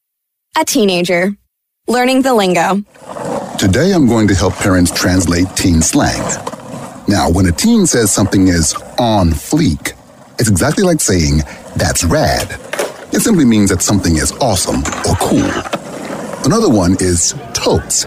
A 0.57 0.65
teenager. 0.65 1.37
Learning 1.87 2.23
the 2.23 2.33
lingo. 2.35 2.83
Today 3.59 3.93
I'm 3.93 4.07
going 4.07 4.29
to 4.29 4.35
help 4.35 4.55
parents 4.55 4.91
translate 4.91 5.49
teen 5.55 5.83
slang. 5.83 6.23
Now, 7.09 7.31
when 7.31 7.47
a 7.47 7.53
teen 7.53 7.87
says 7.87 8.13
something 8.13 8.49
is 8.49 8.75
on 8.99 9.31
fleek, 9.31 9.93
it's 10.39 10.49
exactly 10.49 10.85
like 10.85 11.01
saying, 11.01 11.39
that's 11.77 12.05
rad. 12.05 12.53
It 13.13 13.21
simply 13.21 13.45
means 13.45 13.71
that 13.71 13.83
something 13.83 14.17
is 14.17 14.33
awesome 14.41 14.81
or 15.09 15.15
cool. 15.17 15.51
Another 16.45 16.71
one 16.71 16.97
is 17.01 17.35
totes. 17.53 18.07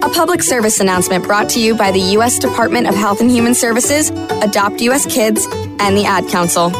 A 0.00 0.08
public 0.08 0.42
service 0.42 0.78
announcement 0.78 1.24
brought 1.24 1.48
to 1.50 1.60
you 1.60 1.74
by 1.76 1.90
the 1.90 1.98
U.S. 1.98 2.38
Department 2.38 2.86
of 2.86 2.94
Health 2.94 3.20
and 3.20 3.28
Human 3.28 3.52
Services, 3.52 4.10
Adopt 4.10 4.80
U.S. 4.82 5.04
Kids, 5.12 5.46
and 5.80 5.96
the 5.96 6.04
Ad 6.04 6.28
Council. 6.28 6.70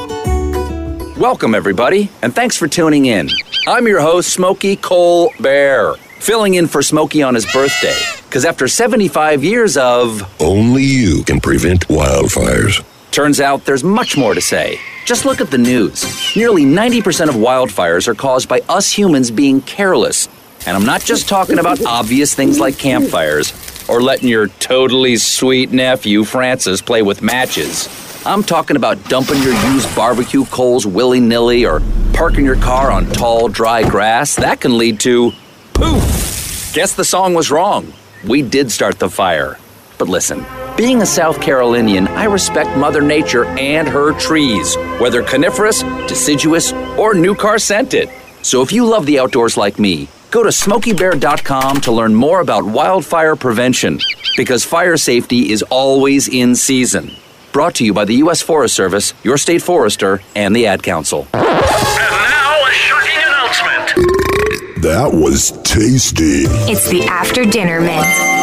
Welcome, 1.20 1.52
everybody, 1.54 2.10
and 2.22 2.32
thanks 2.32 2.56
for 2.56 2.68
tuning 2.68 3.06
in. 3.06 3.28
I'm 3.66 3.88
your 3.88 4.00
host, 4.00 4.32
Smokey 4.32 4.76
Cole 4.76 5.32
Bear, 5.40 5.94
filling 6.20 6.54
in 6.54 6.68
for 6.68 6.80
Smokey 6.80 7.22
on 7.22 7.34
his 7.34 7.44
birthday. 7.52 7.96
Because 8.24 8.44
after 8.44 8.68
75 8.68 9.42
years 9.42 9.76
of. 9.76 10.22
Only 10.40 10.84
you 10.84 11.24
can 11.24 11.40
prevent 11.40 11.88
wildfires. 11.88 12.84
Turns 13.10 13.40
out 13.40 13.64
there's 13.64 13.82
much 13.82 14.16
more 14.16 14.34
to 14.34 14.40
say. 14.40 14.78
Just 15.04 15.24
look 15.24 15.40
at 15.40 15.50
the 15.50 15.58
news. 15.58 16.04
Nearly 16.36 16.64
90% 16.64 17.30
of 17.30 17.34
wildfires 17.34 18.06
are 18.06 18.14
caused 18.14 18.48
by 18.48 18.60
us 18.68 18.92
humans 18.92 19.30
being 19.32 19.60
careless. 19.62 20.28
And 20.66 20.76
I'm 20.76 20.84
not 20.84 21.02
just 21.02 21.28
talking 21.28 21.58
about 21.58 21.84
obvious 21.84 22.34
things 22.34 22.58
like 22.58 22.78
campfires 22.78 23.52
or 23.88 24.02
letting 24.02 24.28
your 24.28 24.48
totally 24.48 25.16
sweet 25.16 25.72
nephew 25.72 26.24
Francis 26.24 26.82
play 26.82 27.02
with 27.02 27.22
matches. 27.22 27.88
I'm 28.26 28.42
talking 28.42 28.76
about 28.76 29.02
dumping 29.08 29.42
your 29.42 29.54
used 29.70 29.94
barbecue 29.96 30.44
coals 30.46 30.86
willy 30.86 31.20
nilly 31.20 31.64
or 31.64 31.80
parking 32.12 32.44
your 32.44 32.56
car 32.56 32.90
on 32.90 33.06
tall, 33.06 33.48
dry 33.48 33.88
grass. 33.88 34.36
That 34.36 34.60
can 34.60 34.76
lead 34.76 35.00
to 35.00 35.32
poof. 35.72 36.72
Guess 36.74 36.94
the 36.94 37.04
song 37.04 37.32
was 37.32 37.50
wrong. 37.50 37.92
We 38.26 38.42
did 38.42 38.70
start 38.70 38.98
the 38.98 39.08
fire. 39.08 39.58
But 39.96 40.08
listen, 40.08 40.44
being 40.76 41.00
a 41.02 41.06
South 41.06 41.40
Carolinian, 41.40 42.06
I 42.08 42.24
respect 42.24 42.76
Mother 42.76 43.00
Nature 43.00 43.46
and 43.46 43.88
her 43.88 44.12
trees, 44.18 44.76
whether 45.00 45.22
coniferous, 45.22 45.82
deciduous, 46.06 46.72
or 46.96 47.14
new 47.14 47.34
car 47.34 47.58
scented. 47.58 48.10
So 48.42 48.62
if 48.62 48.70
you 48.72 48.84
love 48.84 49.06
the 49.06 49.18
outdoors 49.18 49.56
like 49.56 49.78
me, 49.78 50.08
go 50.30 50.42
to 50.42 50.50
smokeybear.com 50.50 51.80
to 51.82 51.92
learn 51.92 52.14
more 52.14 52.40
about 52.40 52.64
wildfire 52.64 53.36
prevention, 53.36 53.98
because 54.36 54.64
fire 54.64 54.96
safety 54.96 55.50
is 55.50 55.62
always 55.64 56.28
in 56.28 56.54
season. 56.54 57.10
Brought 57.52 57.74
to 57.76 57.84
you 57.84 57.94
by 57.94 58.04
the 58.04 58.14
U.S. 58.16 58.42
Forest 58.42 58.74
Service, 58.74 59.14
your 59.22 59.38
state 59.38 59.62
forester, 59.62 60.20
and 60.36 60.54
the 60.54 60.66
Ad 60.66 60.82
Council. 60.82 61.26
And 61.32 61.42
now, 61.42 62.66
a 62.66 62.70
shocking 62.72 63.18
announcement. 63.26 64.82
That 64.82 65.10
was 65.12 65.52
tasty. 65.62 66.44
It's 66.70 66.88
the 66.88 67.02
after 67.04 67.44
dinner 67.44 67.80
mint 67.80 68.37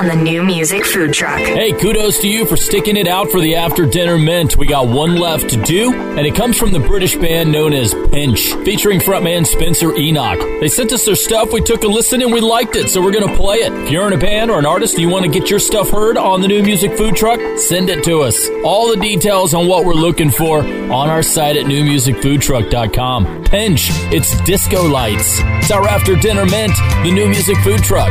on 0.00 0.08
the 0.08 0.16
new 0.16 0.42
music 0.42 0.82
food 0.86 1.12
truck. 1.12 1.38
Hey, 1.40 1.72
kudos 1.72 2.20
to 2.20 2.28
you 2.28 2.46
for 2.46 2.56
sticking 2.56 2.96
it 2.96 3.06
out 3.06 3.30
for 3.30 3.38
the 3.38 3.56
after 3.56 3.84
dinner 3.84 4.16
mint. 4.16 4.56
We 4.56 4.66
got 4.66 4.88
one 4.88 5.16
left 5.16 5.50
to 5.50 5.62
do, 5.62 5.92
and 5.92 6.20
it 6.20 6.34
comes 6.34 6.58
from 6.58 6.72
the 6.72 6.80
British 6.80 7.16
band 7.16 7.52
known 7.52 7.74
as 7.74 7.92
Pynch, 7.92 8.54
featuring 8.64 9.00
frontman 9.00 9.46
Spencer 9.46 9.94
Enoch. 9.94 10.38
They 10.60 10.68
sent 10.68 10.92
us 10.92 11.04
their 11.04 11.16
stuff, 11.16 11.52
we 11.52 11.60
took 11.60 11.84
a 11.84 11.86
listen, 11.86 12.22
and 12.22 12.32
we 12.32 12.40
liked 12.40 12.76
it, 12.76 12.88
so 12.88 13.02
we're 13.02 13.12
going 13.12 13.28
to 13.28 13.36
play 13.36 13.58
it. 13.58 13.74
If 13.74 13.90
you're 13.90 14.06
in 14.06 14.14
a 14.14 14.18
band 14.18 14.50
or 14.50 14.58
an 14.58 14.64
artist 14.64 14.94
and 14.94 15.02
you 15.02 15.10
want 15.10 15.26
to 15.26 15.30
get 15.30 15.50
your 15.50 15.58
stuff 15.58 15.90
heard 15.90 16.16
on 16.16 16.40
the 16.40 16.48
new 16.48 16.62
music 16.62 16.96
food 16.96 17.14
truck, 17.14 17.38
send 17.58 17.90
it 17.90 18.02
to 18.04 18.22
us. 18.22 18.48
All 18.64 18.88
the 18.88 18.96
details 18.96 19.52
on 19.52 19.66
what 19.66 19.84
we're 19.84 19.92
looking 19.92 20.30
for 20.30 20.60
on 20.60 21.10
our 21.10 21.22
site 21.22 21.58
at 21.58 21.66
newmusicfoodtruck.com. 21.66 23.44
Pynch, 23.44 23.88
it's 24.10 24.40
disco 24.46 24.88
lights. 24.88 25.40
It's 25.60 25.70
our 25.70 25.86
after 25.86 26.16
dinner 26.16 26.46
mint, 26.46 26.72
the 27.02 27.12
new 27.12 27.28
music 27.28 27.58
food 27.58 27.82
truck. 27.82 28.10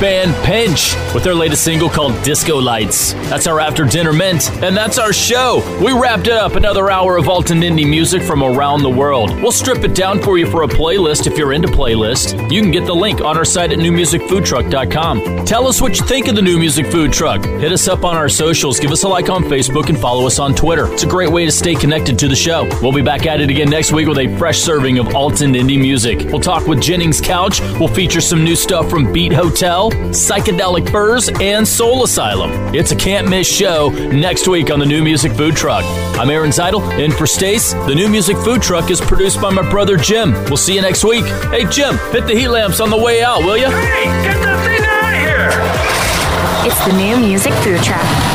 Band 0.00 0.34
Pynch 0.44 1.03
with 1.14 1.24
their 1.24 1.34
latest 1.34 1.64
single 1.64 1.88
called 1.88 2.20
Disco 2.22 2.60
Lights. 2.60 3.12
That's 3.30 3.46
our 3.46 3.60
after 3.60 3.84
dinner 3.84 4.12
mint, 4.12 4.50
and 4.62 4.76
that's 4.76 4.98
our 4.98 5.12
show. 5.12 5.62
We 5.82 5.92
wrapped 5.92 6.26
it 6.26 6.32
up 6.32 6.56
another 6.56 6.90
hour 6.90 7.16
of 7.16 7.28
alt 7.28 7.50
and 7.50 7.62
indie 7.62 7.88
music 7.88 8.22
from 8.22 8.42
around 8.42 8.82
the 8.82 8.90
world. 8.90 9.30
We'll 9.40 9.52
strip 9.52 9.84
it 9.84 9.94
down 9.94 10.20
for 10.20 10.36
you 10.38 10.46
for 10.50 10.64
a 10.64 10.68
playlist 10.68 11.26
if 11.26 11.38
you're 11.38 11.52
into 11.52 11.68
playlist. 11.68 12.50
You 12.50 12.60
can 12.60 12.70
get 12.70 12.86
the 12.86 12.94
link 12.94 13.20
on 13.20 13.38
our 13.38 13.44
site 13.44 13.72
at 13.72 13.78
newmusicfoodtruck.com. 13.78 15.44
Tell 15.44 15.66
us 15.68 15.80
what 15.80 15.98
you 15.98 16.06
think 16.06 16.28
of 16.28 16.34
the 16.34 16.42
new 16.42 16.58
music 16.58 16.86
food 16.90 17.12
truck. 17.12 17.44
Hit 17.44 17.72
us 17.72 17.86
up 17.86 18.04
on 18.04 18.16
our 18.16 18.28
socials, 18.28 18.80
give 18.80 18.90
us 18.90 19.04
a 19.04 19.08
like 19.08 19.30
on 19.30 19.44
Facebook, 19.44 19.88
and 19.88 19.98
follow 19.98 20.26
us 20.26 20.38
on 20.38 20.54
Twitter. 20.54 20.92
It's 20.92 21.04
a 21.04 21.08
great 21.08 21.30
way 21.30 21.44
to 21.44 21.52
stay 21.52 21.74
connected 21.74 22.18
to 22.18 22.28
the 22.28 22.36
show. 22.36 22.64
We'll 22.82 22.92
be 22.92 23.02
back 23.02 23.26
at 23.26 23.40
it 23.40 23.50
again 23.50 23.70
next 23.70 23.92
week 23.92 24.08
with 24.08 24.18
a 24.18 24.36
fresh 24.36 24.58
serving 24.58 24.98
of 24.98 25.14
alt 25.14 25.40
and 25.42 25.54
indie 25.54 25.80
music. 25.80 26.18
We'll 26.24 26.40
talk 26.40 26.66
with 26.66 26.80
Jennings 26.80 27.20
Couch. 27.20 27.60
We'll 27.78 27.88
feature 27.88 28.20
some 28.20 28.42
new 28.42 28.56
stuff 28.56 28.90
from 28.90 29.12
Beat 29.12 29.32
Hotel, 29.32 29.90
Psychedelic 29.90 30.90
Furs, 31.04 31.28
and 31.38 31.68
Soul 31.68 32.02
Asylum. 32.02 32.74
It's 32.74 32.90
a 32.90 32.96
can't 32.96 33.28
miss 33.28 33.46
show 33.46 33.90
next 33.90 34.48
week 34.48 34.70
on 34.70 34.78
the 34.78 34.86
New 34.86 35.04
Music 35.04 35.32
Food 35.32 35.54
Truck. 35.54 35.84
I'm 36.18 36.30
Aaron 36.30 36.48
Zytle, 36.48 36.98
in 36.98 37.12
for 37.12 37.26
Stace. 37.26 37.74
The 37.74 37.94
New 37.94 38.08
Music 38.08 38.38
Food 38.38 38.62
Truck 38.62 38.90
is 38.90 39.02
produced 39.02 39.38
by 39.38 39.50
my 39.50 39.68
brother 39.68 39.98
Jim. 39.98 40.32
We'll 40.44 40.56
see 40.56 40.74
you 40.74 40.80
next 40.80 41.04
week. 41.04 41.26
Hey, 41.50 41.66
Jim, 41.66 41.98
hit 42.10 42.26
the 42.26 42.34
heat 42.34 42.48
lamps 42.48 42.80
on 42.80 42.88
the 42.88 42.96
way 42.96 43.22
out, 43.22 43.40
will 43.40 43.58
you? 43.58 43.66
Hey, 43.66 44.04
get 44.24 44.38
the 44.38 44.56
thing 44.64 44.82
out 44.82 45.12
of 45.12 45.20
here! 45.20 46.72
It's 46.72 46.86
the 46.86 46.96
new 46.96 47.18
music 47.18 47.52
food 47.52 47.82
truck. 47.82 48.33